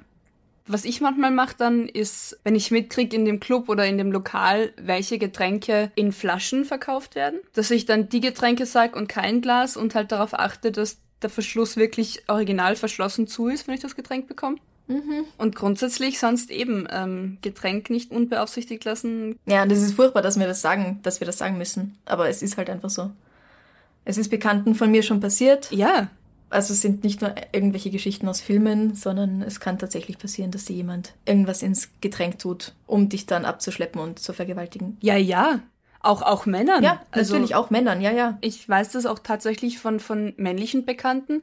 Was 0.70 0.84
ich 0.84 1.00
manchmal 1.00 1.30
mache 1.30 1.54
dann 1.56 1.88
ist, 1.88 2.38
wenn 2.44 2.54
ich 2.54 2.70
mitkriege 2.70 3.16
in 3.16 3.24
dem 3.24 3.40
Club 3.40 3.70
oder 3.70 3.86
in 3.86 3.96
dem 3.96 4.12
Lokal, 4.12 4.72
welche 4.76 5.18
Getränke 5.18 5.90
in 5.94 6.12
Flaschen 6.12 6.66
verkauft 6.66 7.14
werden, 7.14 7.40
dass 7.54 7.70
ich 7.70 7.86
dann 7.86 8.10
die 8.10 8.20
Getränke 8.20 8.66
sage 8.66 8.96
und 8.98 9.08
kein 9.08 9.40
Glas 9.40 9.78
und 9.78 9.94
halt 9.94 10.12
darauf 10.12 10.34
achte, 10.34 10.70
dass 10.70 10.98
der 11.22 11.30
Verschluss 11.30 11.76
wirklich 11.76 12.22
original 12.28 12.76
verschlossen 12.76 13.26
zu 13.26 13.48
ist, 13.48 13.66
wenn 13.66 13.74
ich 13.74 13.80
das 13.80 13.96
Getränk 13.96 14.28
bekomme. 14.28 14.58
Mhm. 14.88 15.24
Und 15.36 15.54
grundsätzlich 15.54 16.18
sonst 16.18 16.50
eben 16.50 16.88
ähm, 16.90 17.38
Getränk 17.42 17.90
nicht 17.90 18.10
unbeaufsichtigt 18.10 18.84
lassen. 18.84 19.38
Ja, 19.46 19.62
und 19.62 19.70
es 19.70 19.82
ist 19.82 19.94
furchtbar, 19.94 20.22
dass 20.22 20.38
wir 20.38 20.46
das 20.46 20.62
sagen, 20.62 21.00
dass 21.02 21.20
wir 21.20 21.26
das 21.26 21.38
sagen 21.38 21.58
müssen. 21.58 21.98
Aber 22.06 22.28
es 22.28 22.42
ist 22.42 22.56
halt 22.56 22.70
einfach 22.70 22.90
so. 22.90 23.10
Es 24.04 24.16
ist 24.16 24.30
Bekannten 24.30 24.74
von 24.74 24.90
mir 24.90 25.02
schon 25.02 25.20
passiert. 25.20 25.70
Ja. 25.70 26.10
Also 26.50 26.72
es 26.72 26.80
sind 26.80 27.04
nicht 27.04 27.20
nur 27.20 27.34
irgendwelche 27.52 27.90
Geschichten 27.90 28.26
aus 28.26 28.40
Filmen, 28.40 28.94
sondern 28.94 29.42
es 29.42 29.60
kann 29.60 29.78
tatsächlich 29.78 30.16
passieren, 30.16 30.50
dass 30.50 30.64
dir 30.64 30.76
jemand 30.76 31.12
irgendwas 31.26 31.62
ins 31.62 31.90
Getränk 32.00 32.38
tut, 32.38 32.74
um 32.86 33.10
dich 33.10 33.26
dann 33.26 33.44
abzuschleppen 33.44 34.00
und 34.00 34.18
zu 34.18 34.32
vergewaltigen. 34.32 34.96
Ja, 35.02 35.16
ja. 35.16 35.60
Auch, 36.08 36.22
auch 36.22 36.46
Männern. 36.46 36.82
Ja, 36.82 37.02
also, 37.10 37.34
natürlich 37.34 37.54
auch 37.54 37.68
Männern, 37.68 38.00
ja, 38.00 38.10
ja. 38.10 38.38
Ich 38.40 38.66
weiß 38.66 38.92
das 38.92 39.04
auch 39.04 39.18
tatsächlich 39.18 39.78
von, 39.78 40.00
von 40.00 40.32
männlichen 40.38 40.86
Bekannten, 40.86 41.42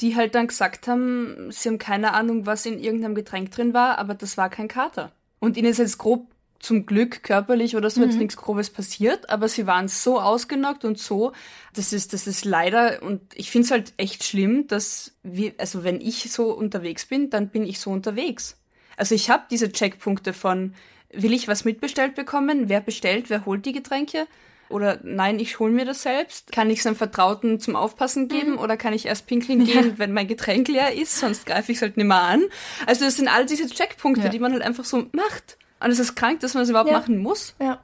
die 0.00 0.16
halt 0.16 0.34
dann 0.34 0.46
gesagt 0.46 0.88
haben, 0.88 1.50
sie 1.50 1.68
haben 1.68 1.76
keine 1.76 2.14
Ahnung, 2.14 2.46
was 2.46 2.64
in 2.64 2.78
irgendeinem 2.78 3.14
Getränk 3.14 3.50
drin 3.50 3.74
war, 3.74 3.98
aber 3.98 4.14
das 4.14 4.38
war 4.38 4.48
kein 4.48 4.68
Kater. 4.68 5.12
Und 5.38 5.58
ihnen 5.58 5.68
ist 5.68 5.78
jetzt 5.78 5.98
grob 5.98 6.28
zum 6.60 6.86
Glück 6.86 7.24
körperlich 7.24 7.76
oder 7.76 7.90
so 7.90 8.00
mhm. 8.00 8.06
jetzt 8.06 8.18
nichts 8.18 8.38
Grobes 8.38 8.70
passiert, 8.70 9.28
aber 9.28 9.48
sie 9.48 9.66
waren 9.66 9.86
so 9.86 10.18
ausgenockt 10.18 10.86
und 10.86 10.98
so, 10.98 11.32
das 11.74 11.92
ist, 11.92 12.14
das 12.14 12.26
ist 12.26 12.46
leider, 12.46 13.02
und 13.02 13.20
ich 13.34 13.50
finde 13.50 13.66
es 13.66 13.70
halt 13.70 13.92
echt 13.98 14.24
schlimm, 14.24 14.66
dass 14.66 15.12
wir, 15.24 15.52
also 15.58 15.84
wenn 15.84 16.00
ich 16.00 16.32
so 16.32 16.54
unterwegs 16.54 17.04
bin, 17.04 17.28
dann 17.28 17.50
bin 17.50 17.64
ich 17.64 17.80
so 17.80 17.90
unterwegs. 17.90 18.56
Also 18.96 19.14
ich 19.14 19.28
habe 19.28 19.44
diese 19.50 19.70
Checkpunkte 19.70 20.32
von, 20.32 20.72
will 21.16 21.32
ich 21.32 21.48
was 21.48 21.64
mitbestellt 21.64 22.14
bekommen, 22.14 22.68
wer 22.68 22.80
bestellt, 22.80 23.30
wer 23.30 23.44
holt 23.46 23.66
die 23.66 23.72
Getränke, 23.72 24.26
oder 24.68 24.98
nein, 25.02 25.38
ich 25.38 25.58
hole 25.58 25.72
mir 25.72 25.84
das 25.84 26.02
selbst. 26.02 26.50
Kann 26.52 26.70
ich 26.70 26.80
es 26.80 26.86
einem 26.86 26.96
Vertrauten 26.96 27.60
zum 27.60 27.76
Aufpassen 27.76 28.28
geben 28.28 28.52
mhm. 28.52 28.58
oder 28.58 28.76
kann 28.76 28.92
ich 28.92 29.06
erst 29.06 29.26
pinkeln 29.26 29.64
gehen, 29.64 29.90
ja. 29.90 29.98
wenn 29.98 30.12
mein 30.12 30.26
Getränk 30.26 30.68
leer 30.68 30.94
ist, 30.94 31.18
sonst 31.18 31.46
greife 31.46 31.72
ich 31.72 31.78
es 31.78 31.82
halt 31.82 31.96
nicht 31.96 32.06
mehr 32.06 32.20
an. 32.20 32.42
Also 32.86 33.04
das 33.04 33.16
sind 33.16 33.28
all 33.28 33.46
diese 33.46 33.68
Checkpunkte, 33.68 34.24
ja. 34.24 34.28
die 34.28 34.38
man 34.38 34.52
halt 34.52 34.62
einfach 34.62 34.84
so 34.84 35.06
macht. 35.12 35.56
Und 35.78 35.90
es 35.90 35.98
ist 35.98 36.16
krank, 36.16 36.40
dass 36.40 36.54
man 36.54 36.62
das 36.62 36.70
überhaupt 36.70 36.90
ja. 36.90 36.98
machen 36.98 37.18
muss. 37.18 37.54
Ja. 37.60 37.80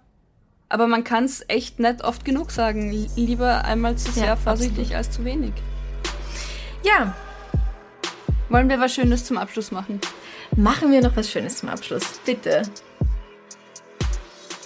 Aber 0.69 0.87
man 0.87 1.05
kann 1.05 1.25
es 1.25 1.45
echt 1.49 1.79
nicht 1.79 2.03
oft 2.03 2.25
genug 2.25 2.51
sagen. 2.51 2.91
Lieber 3.15 3.65
einmal 3.65 3.97
zu 3.97 4.11
sehr 4.11 4.37
vorsichtig 4.37 4.97
absolut. 4.97 4.97
als 4.97 5.11
zu 5.11 5.25
wenig. 5.25 5.53
Ja. 6.83 7.15
Wollen 8.49 8.69
wir 8.69 8.81
was 8.81 8.95
Schönes 8.95 9.25
zum 9.25 9.37
Abschluss 9.37 9.71
machen? 9.71 10.01
Machen 10.57 10.91
wir 10.91 11.01
noch 11.01 11.15
was 11.15 11.31
Schönes 11.31 11.59
zum 11.59 11.69
Abschluss, 11.69 12.21
bitte. 12.25 12.63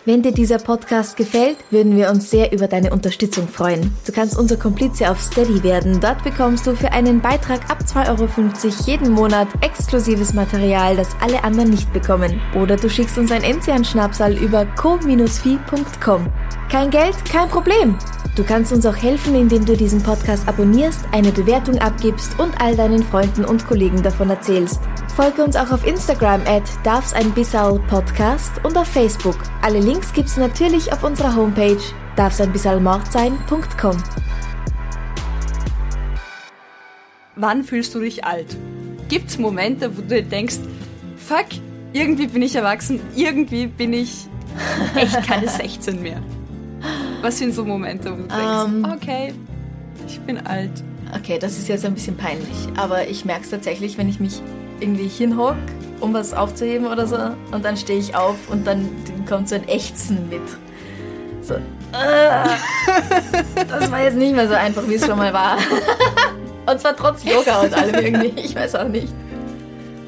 Wenn 0.06 0.22
dir 0.22 0.30
dieser 0.30 0.58
Podcast 0.58 1.16
gefällt, 1.16 1.56
würden 1.72 1.96
wir 1.96 2.10
uns 2.10 2.30
sehr 2.30 2.52
über 2.52 2.68
deine 2.68 2.92
Unterstützung 2.92 3.48
freuen. 3.48 3.92
Du 4.06 4.12
kannst 4.12 4.38
unser 4.38 4.56
Komplize 4.56 5.10
auf 5.10 5.20
Steady 5.20 5.64
werden. 5.64 5.98
Dort 6.00 6.22
bekommst 6.22 6.64
du 6.64 6.76
für 6.76 6.92
einen 6.92 7.20
Beitrag 7.20 7.68
ab 7.68 7.80
2,50 7.84 8.06
Euro 8.10 8.86
jeden 8.86 9.10
Monat 9.10 9.48
exklusives 9.62 10.32
Material, 10.32 10.94
das 10.94 11.08
alle 11.20 11.42
anderen 11.42 11.70
nicht 11.70 11.92
bekommen. 11.92 12.40
Oder 12.54 12.76
du 12.76 12.88
schickst 12.88 13.18
uns 13.18 13.32
ein 13.32 13.42
Enzian-Schnapsal 13.42 14.38
über 14.38 14.64
co-fi.com. 14.64 16.26
Kein 16.70 16.90
Geld, 16.90 17.24
kein 17.24 17.48
Problem. 17.48 17.96
Du 18.34 18.44
kannst 18.44 18.72
uns 18.72 18.84
auch 18.84 18.96
helfen, 18.96 19.34
indem 19.34 19.64
du 19.64 19.76
diesen 19.76 20.02
Podcast 20.02 20.46
abonnierst, 20.48 21.04
eine 21.12 21.30
Bewertung 21.30 21.78
abgibst 21.78 22.38
und 22.38 22.60
all 22.60 22.76
deinen 22.76 23.02
Freunden 23.02 23.44
und 23.44 23.66
Kollegen 23.66 24.02
davon 24.02 24.28
erzählst. 24.28 24.80
Folge 25.14 25.42
uns 25.42 25.56
auch 25.56 25.70
auf 25.70 25.86
Instagram 25.86 26.42
at 26.44 26.64
darfseinbissal.podcast 26.84 28.64
und 28.64 28.76
auf 28.76 28.88
Facebook. 28.88 29.36
Alle 29.62 29.78
Links 29.78 30.12
gibt's 30.12 30.36
natürlich 30.36 30.92
auf 30.92 31.04
unserer 31.04 31.34
Homepage 31.34 31.78
darfseinbissalmordsein.com. 32.16 33.96
Wann 37.36 37.64
fühlst 37.64 37.94
du 37.94 38.00
dich 38.00 38.24
alt? 38.24 38.56
Gibt's 39.08 39.38
Momente, 39.38 39.96
wo 39.96 40.02
du 40.02 40.22
denkst, 40.22 40.58
fuck, 41.16 41.46
irgendwie 41.92 42.26
bin 42.26 42.42
ich 42.42 42.56
erwachsen, 42.56 43.00
irgendwie 43.14 43.68
bin 43.68 43.92
ich 43.92 44.26
echt 44.96 45.26
keine 45.26 45.48
16 45.48 46.02
mehr? 46.02 46.20
Was 47.22 47.38
sind 47.38 47.54
so 47.54 47.64
Momente, 47.64 48.12
wo 48.12 48.16
du 48.16 48.28
denkst, 48.28 48.64
um, 48.64 48.84
ähm. 48.84 48.92
okay, 48.94 49.34
ich 50.06 50.20
bin 50.20 50.46
alt? 50.46 50.70
Okay, 51.14 51.38
das 51.38 51.58
ist 51.58 51.68
jetzt 51.68 51.84
ein 51.84 51.94
bisschen 51.94 52.16
peinlich, 52.16 52.68
aber 52.76 53.08
ich 53.08 53.24
merke 53.24 53.42
es 53.42 53.50
tatsächlich, 53.50 53.96
wenn 53.96 54.08
ich 54.08 54.20
mich 54.20 54.42
irgendwie 54.80 55.08
hinhock, 55.08 55.56
um 56.00 56.12
was 56.12 56.34
aufzuheben 56.34 56.86
oder 56.86 57.06
so. 57.06 57.16
Und 57.52 57.64
dann 57.64 57.76
stehe 57.76 57.98
ich 57.98 58.14
auf 58.14 58.36
und 58.50 58.66
dann 58.66 58.88
kommt 59.28 59.48
so 59.48 59.54
ein 59.54 59.66
Ächzen 59.68 60.28
mit. 60.28 60.42
So. 61.42 61.54
Äh, 61.54 62.48
das 63.68 63.90
war 63.90 64.02
jetzt 64.02 64.16
nicht 64.16 64.34
mehr 64.34 64.48
so 64.48 64.54
einfach, 64.54 64.86
wie 64.88 64.94
es 64.94 65.06
schon 65.06 65.16
mal 65.16 65.32
war. 65.32 65.56
und 66.66 66.80
zwar 66.80 66.96
trotz 66.96 67.24
Yoga 67.24 67.62
und 67.62 67.72
allem 67.72 67.94
irgendwie. 67.94 68.40
Ich 68.40 68.54
weiß 68.54 68.74
auch 68.74 68.88
nicht. 68.88 69.12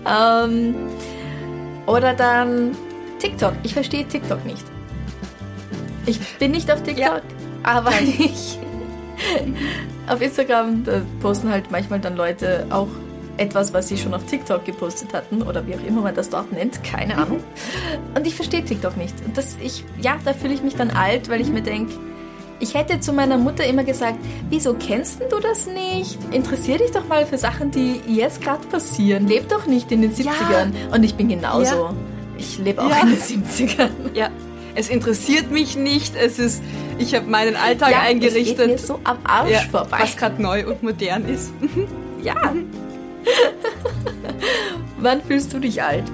Ähm, 0.07 0.75
oder 1.87 2.13
dann 2.15 2.77
TikTok. 3.19 3.55
Ich 3.63 3.73
verstehe 3.73 4.07
TikTok 4.07 4.45
nicht. 4.45 4.65
Ich 6.09 6.39
bin 6.39 6.51
nicht 6.53 6.71
auf 6.71 6.83
TikTok, 6.83 6.99
ja. 6.99 7.21
aber 7.63 7.93
ich. 8.01 8.59
auf 10.07 10.21
Instagram, 10.21 10.85
posten 11.21 11.51
halt 11.51 11.71
manchmal 11.71 12.01
dann 12.01 12.17
Leute 12.17 12.67
auch 12.71 12.89
etwas, 13.39 13.73
was 13.73 13.89
sie 13.89 13.97
schon 13.97 14.15
auf 14.15 14.25
TikTok 14.25 14.65
gepostet 14.65 15.15
hatten 15.15 15.43
oder 15.43 15.67
wie 15.67 15.75
auch 15.75 15.87
immer 15.87 16.03
man 16.03 16.15
das 16.15 16.29
dort 16.31 16.53
nennt, 16.53 16.83
keine 16.83 17.15
mhm. 17.15 17.23
Ahnung. 17.23 17.45
Und 18.15 18.27
ich 18.27 18.35
verstehe 18.35 18.65
TikTok 18.65 18.97
nicht. 18.97 19.15
Und 19.25 19.37
das, 19.37 19.57
ich, 19.63 19.85
ja, 20.01 20.19
da 20.25 20.35
fühle 20.35 20.55
ich 20.55 20.63
mich 20.63 20.75
dann 20.75 20.91
alt, 20.91 21.29
weil 21.29 21.41
ich 21.41 21.49
mir 21.49 21.63
denke, 21.63 21.95
ich 22.61 22.75
hätte 22.75 22.99
zu 22.99 23.13
meiner 23.13 23.39
Mutter 23.39 23.65
immer 23.65 23.85
gesagt, 23.85 24.19
wieso 24.51 24.75
kennst 24.75 25.21
du 25.31 25.39
das 25.39 25.67
nicht? 25.67 26.19
Interessier 26.33 26.79
dich 26.79 26.91
doch 26.91 27.07
mal 27.07 27.25
für 27.25 27.39
Sachen, 27.39 27.71
die 27.71 28.01
jetzt 28.09 28.43
gerade 28.43 28.67
passieren. 28.67 29.29
Leb 29.29 29.49
doch 29.49 29.67
nicht 29.67 29.93
in 29.93 30.03
den 30.03 30.13
70ern. 30.13 30.27
Ja. 30.51 30.95
Und 30.95 31.05
ich 31.05 31.15
bin 31.15 31.29
genauso. 31.29 31.75
Ja. 31.75 31.95
Ich 32.37 32.59
lebe 32.59 32.83
auch 32.83 32.91
ja. 32.91 33.03
in 33.03 33.11
den 33.11 33.19
70ern. 33.19 33.91
Ja. 34.15 34.31
Es 34.79 34.89
interessiert 34.89 35.51
mich 35.51 35.77
nicht. 35.77 36.15
Es 36.15 36.39
ist, 36.39 36.63
ich 36.99 37.13
habe 37.17 37.29
meinen 37.29 37.57
Alltag 37.57 37.91
ja, 37.91 38.03
eingerichtet. 38.03 38.61
Es 38.61 38.67
geht 38.67 38.69
mir 38.69 38.79
so 38.79 39.01
am 39.03 39.19
Arsch 39.25 39.67
vorbei. 39.67 39.99
Was 39.99 40.17
gerade 40.17 40.41
neu 40.41 40.69
und 40.69 40.85
modern 40.85 41.29
ist. 41.29 41.51
ja. 42.23 42.37
Wann 45.01 45.21
fühlst 45.21 45.53
du 45.53 45.59
dich 45.59 45.83
alt? 45.83 46.05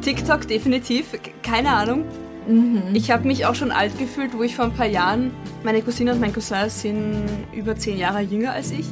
TikTok 0.00 0.48
definitiv, 0.48 1.08
keine 1.42 1.72
Ahnung. 1.72 2.06
Mhm. 2.48 2.84
Ich 2.94 3.10
habe 3.10 3.26
mich 3.26 3.44
auch 3.44 3.54
schon 3.54 3.70
alt 3.70 3.98
gefühlt, 3.98 4.32
wo 4.34 4.42
ich 4.44 4.56
vor 4.56 4.64
ein 4.64 4.72
paar 4.72 4.86
Jahren, 4.86 5.30
meine 5.62 5.82
Cousine 5.82 6.14
und 6.14 6.22
mein 6.22 6.32
Cousin 6.32 6.70
sind 6.70 7.28
über 7.52 7.76
zehn 7.76 7.98
Jahre 7.98 8.20
jünger 8.20 8.52
als 8.52 8.70
ich. 8.70 8.86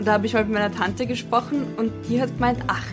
Und 0.00 0.08
da 0.08 0.14
habe 0.14 0.26
ich 0.26 0.34
mal 0.34 0.42
mit 0.42 0.54
meiner 0.54 0.74
Tante 0.74 1.06
gesprochen 1.06 1.74
und 1.76 1.92
die 2.08 2.20
hat 2.20 2.34
gemeint, 2.34 2.58
ach, 2.66 2.86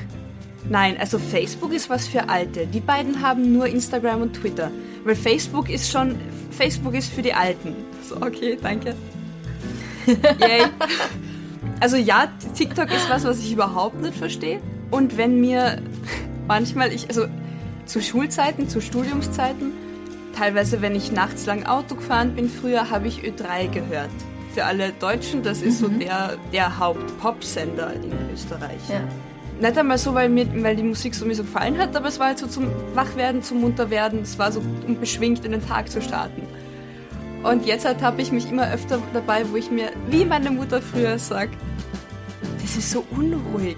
nein, 0.68 0.98
also 1.00 1.20
Facebook 1.20 1.74
ist 1.74 1.90
was 1.90 2.08
für 2.08 2.30
Alte. 2.30 2.68
Die 2.68 2.80
beiden 2.80 3.22
haben 3.22 3.54
nur 3.54 3.68
Instagram 3.68 4.22
und 4.22 4.34
Twitter. 4.34 4.72
Weil 5.04 5.16
Facebook 5.16 5.70
ist 5.70 5.92
schon, 5.92 6.16
Facebook 6.52 6.94
ist 6.94 7.12
für 7.12 7.22
die 7.22 7.34
Alten. 7.34 7.76
So, 8.08 8.18
okay, 8.18 8.58
danke. 8.62 8.96
Yay. 10.08 10.66
Also 11.80 11.96
ja, 11.96 12.28
TikTok 12.56 12.92
ist 12.92 13.10
was, 13.10 13.24
was 13.24 13.40
ich 13.40 13.54
überhaupt 13.54 14.02
nicht 14.02 14.16
verstehe. 14.16 14.60
Und 14.92 15.18
wenn 15.18 15.40
mir 15.40 15.82
manchmal, 16.48 16.92
ich, 16.92 17.08
also 17.08 17.28
zu 17.86 18.02
Schulzeiten, 18.02 18.68
zu 18.68 18.82
Studiumszeiten, 18.82 19.72
teilweise 20.36 20.82
wenn 20.82 20.96
ich 20.96 21.12
nachts 21.12 21.46
lang 21.46 21.66
Auto 21.66 21.96
gefahren 21.96 22.36
bin, 22.36 22.50
früher 22.50 22.90
habe 22.90 23.08
ich 23.08 23.22
Ö3 23.22 23.70
gehört. 23.70 24.10
Für 24.54 24.66
alle 24.66 24.92
Deutschen, 24.92 25.44
das 25.44 25.62
ist 25.62 25.82
mhm. 25.82 25.86
so 25.86 26.00
der, 26.00 26.38
der 26.52 26.80
Haupt-Pop-Sender 26.80 27.94
in 27.94 28.12
Österreich. 28.34 28.82
Ja. 28.90 29.02
Nicht 29.60 29.78
einmal 29.78 29.98
so, 29.98 30.14
weil, 30.14 30.30
mir, 30.30 30.48
weil 30.64 30.78
die 30.78 30.84
Musik 30.84 31.14
so 31.14 31.26
mir 31.26 31.36
so 31.36 31.44
gefallen 31.44 31.78
hat, 31.78 31.94
aber 31.96 32.08
es 32.08 32.18
war 32.18 32.28
halt 32.28 32.40
so 32.40 32.48
zum 32.48 32.68
Wachwerden, 32.94 33.44
zum 33.44 33.60
Munterwerden, 33.60 34.22
es 34.22 34.40
war 34.40 34.52
so, 34.54 34.62
um 34.88 34.98
beschwingt 35.00 35.44
in 35.44 35.52
den 35.52 35.66
Tag 35.66 35.90
zu 35.92 36.02
starten. 36.02 36.44
Und 37.44 37.66
jetzt 37.66 37.86
halt 37.86 38.02
habe 38.02 38.22
ich 38.22 38.32
mich 38.32 38.50
immer 38.50 38.72
öfter 38.72 39.02
dabei, 39.14 39.44
wo 39.50 39.58
ich 39.58 39.70
mir, 39.70 39.92
wie 40.10 40.24
meine 40.24 40.52
Mutter 40.52 40.82
früher 40.82 41.20
sagt, 41.20 41.56
das 42.62 42.78
ist 42.78 42.92
so 42.92 43.04
unruhig, 43.12 43.78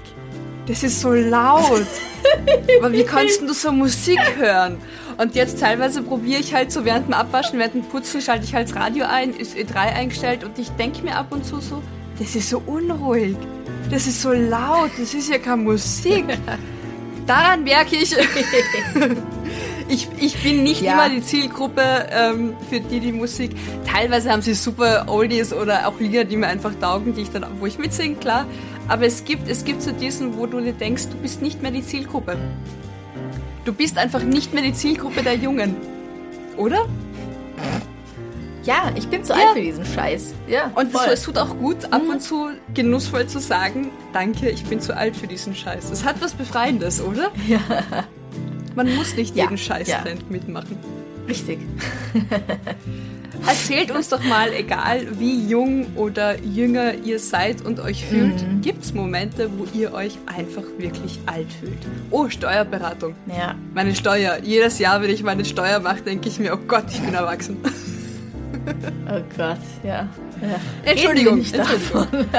das 0.68 0.84
ist 0.84 1.02
so 1.02 1.14
laut. 1.14 1.88
Aber 2.80 2.92
wie 2.92 3.04
kannst 3.04 3.42
du 3.42 3.54
so 3.54 3.72
Musik 3.72 4.20
hören? 4.38 4.78
Und 5.18 5.36
jetzt 5.36 5.60
teilweise 5.60 6.04
probiere 6.04 6.42
ich 6.42 6.54
halt 6.54 6.72
so 6.72 6.86
während 6.86 7.08
dem 7.08 7.14
Abwaschen, 7.14 7.58
während 7.58 7.74
dem 7.74 7.84
Putzen 7.84 8.22
schalte 8.22 8.46
ich 8.46 8.54
halt 8.54 8.70
das 8.70 8.76
Radio 8.76 9.06
ein, 9.08 9.34
ist 9.34 9.56
Ö3 9.56 9.76
eingestellt 9.76 10.44
und 10.44 10.58
ich 10.60 10.70
denke 10.72 11.02
mir 11.04 11.16
ab 11.16 11.28
und 11.32 11.46
zu 11.46 11.60
so, 11.60 11.82
das 12.20 12.36
ist 12.36 12.50
so 12.50 12.62
unruhig, 12.66 13.36
das 13.90 14.08
ist 14.08 14.22
so 14.22 14.32
laut, 14.32 14.92
das 14.98 15.14
ist 15.14 15.30
ja 15.30 15.38
keine 15.38 15.64
Musik. 15.64 16.26
Daran 17.28 17.64
merke 17.64 17.96
ich, 17.96 18.16
ich, 19.88 20.08
ich 20.18 20.44
bin 20.44 20.64
nicht 20.64 20.82
ja. 20.82 20.94
immer 20.94 21.10
die 21.10 21.22
Zielgruppe 21.22 21.82
ähm, 22.12 22.54
für 22.70 22.80
die 22.80 23.00
die 23.00 23.12
Musik. 23.12 23.52
Teilweise 23.86 24.32
haben 24.32 24.42
sie 24.42 24.54
super 24.54 25.06
Oldies 25.08 25.54
oder 25.54 25.88
auch 25.88 26.00
Lieder, 26.00 26.24
die 26.24 26.38
mir 26.38 26.48
einfach 26.48 26.74
taugen, 26.80 27.14
die 27.14 27.22
ich 27.22 27.32
dann, 27.32 27.46
wo 27.60 27.66
ich 27.66 27.78
mitsinge, 27.78 28.16
klar. 28.16 28.46
Aber 28.88 29.06
es 29.06 29.24
gibt, 29.24 29.48
es 29.48 29.64
gibt 29.64 29.82
so 29.82 29.92
diesen, 29.92 30.38
wo 30.38 30.46
du 30.46 30.60
dir 30.60 30.74
denkst, 30.74 31.08
du 31.10 31.18
bist 31.18 31.42
nicht 31.42 31.62
mehr 31.62 31.72
die 31.72 31.84
Zielgruppe. 31.84 32.38
Du 33.64 33.74
bist 33.74 33.98
einfach 33.98 34.24
nicht 34.24 34.54
mehr 34.54 34.64
die 34.64 34.74
Zielgruppe 34.74 35.22
der 35.22 35.36
Jungen. 35.36 35.76
Oder? 36.58 36.88
Ja, 38.64 38.92
ich 38.96 39.08
bin 39.08 39.24
zu 39.24 39.34
ja. 39.34 39.40
alt 39.40 39.54
für 39.54 39.62
diesen 39.62 39.86
Scheiß. 39.86 40.34
Ja, 40.48 40.72
und 40.76 40.94
das, 40.94 41.08
es 41.08 41.24
tut 41.24 41.38
auch 41.38 41.58
gut, 41.58 41.86
ab 41.92 42.04
mhm. 42.04 42.12
und 42.12 42.22
zu 42.22 42.50
genussvoll 42.74 43.28
zu 43.28 43.40
sagen, 43.40 43.90
danke, 44.14 44.50
ich 44.50 44.64
bin 44.66 44.80
zu 44.80 44.96
alt 44.96 45.16
für 45.16 45.28
diesen 45.28 45.56
Scheiß. 45.56 45.90
Es 45.90 46.04
hat 46.04 46.22
was 46.22 46.34
Befreiendes, 46.34 47.02
oder? 47.02 47.32
Ja. 47.48 47.60
Man 48.76 48.96
muss 48.96 49.16
nicht 49.18 49.36
jeden 49.36 49.52
ja. 49.52 49.58
Scheißtrend 49.58 50.22
ja. 50.22 50.28
mitmachen. 50.30 50.78
Richtig. 51.28 51.60
Erzählt 53.48 53.92
uns 53.92 54.10
doch 54.10 54.24
mal, 54.24 54.54
egal 54.54 55.20
wie 55.20 55.48
jung 55.48 55.88
oder 55.96 56.40
jünger 56.40 56.94
ihr 56.94 57.20
seid 57.20 57.66
und 57.66 57.80
euch 57.80 58.06
fühlt, 58.06 58.42
mhm. 58.42 58.62
gibt 58.62 58.84
es 58.84 58.94
Momente, 58.94 59.50
wo 59.58 59.66
ihr 59.78 59.94
euch 59.94 60.18
einfach 60.26 60.64
wirklich 60.78 61.20
alt 61.26 61.48
fühlt? 61.60 61.80
Oh, 62.12 62.30
Steuerberatung. 62.30 63.16
Ja. 63.28 63.56
Meine 63.74 63.96
Steuer. 63.96 64.38
Jedes 64.44 64.80
Jahr, 64.80 65.02
wenn 65.02 65.10
ich 65.10 65.24
meine 65.24 65.44
Steuer 65.44 65.80
mache, 65.80 66.02
denke 66.02 66.30
ich 66.30 66.40
mir, 66.40 66.54
oh 66.54 66.60
Gott, 66.68 66.86
ich 66.92 67.02
bin 67.02 67.14
erwachsen. 67.14 67.58
Oh 69.08 69.22
Gott, 69.36 69.58
ja. 69.84 70.08
ja. 70.42 70.60
Entschuldigung, 70.84 71.40
Entschuldigung. 71.40 72.08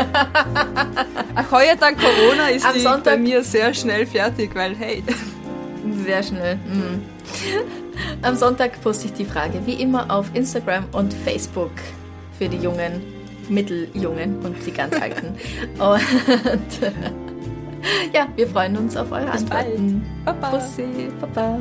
Ach, 1.35 1.50
heuer 1.50 1.76
dank 1.78 1.98
Corona 1.98 2.48
ist 2.48 2.64
Am 2.64 2.74
die 2.74 2.80
Sonntag 2.80 3.14
bei 3.14 3.16
mir 3.18 3.42
sehr 3.42 3.74
schnell 3.74 4.06
fertig, 4.06 4.54
weil 4.54 4.74
hey. 4.76 5.02
Sehr 6.04 6.22
schnell. 6.22 6.56
Mhm. 6.56 7.02
Am 8.22 8.37
Sonntag 8.37 8.80
poste 8.82 9.06
ich 9.06 9.12
die 9.12 9.24
Frage 9.24 9.61
wie 9.66 9.74
immer 9.74 10.11
auf 10.11 10.30
Instagram 10.35 10.85
und 10.92 11.12
Facebook 11.12 11.72
für 12.38 12.48
die 12.48 12.58
Jungen, 12.58 13.02
Mitteljungen 13.48 14.38
und 14.44 14.56
die 14.64 14.72
ganz 14.72 14.94
Alten. 14.94 15.28
und 15.78 16.92
ja, 18.14 18.28
wir 18.37 18.48
freuen 18.48 18.76
uns 18.76 18.96
auf 18.96 19.11
eure 19.11 19.30
Bis 19.30 19.42
Antworten. 19.42 20.04
Bald. 20.24 20.40
Baba. 20.40 20.56
Bussi, 20.56 21.11
Baba. 21.20 21.61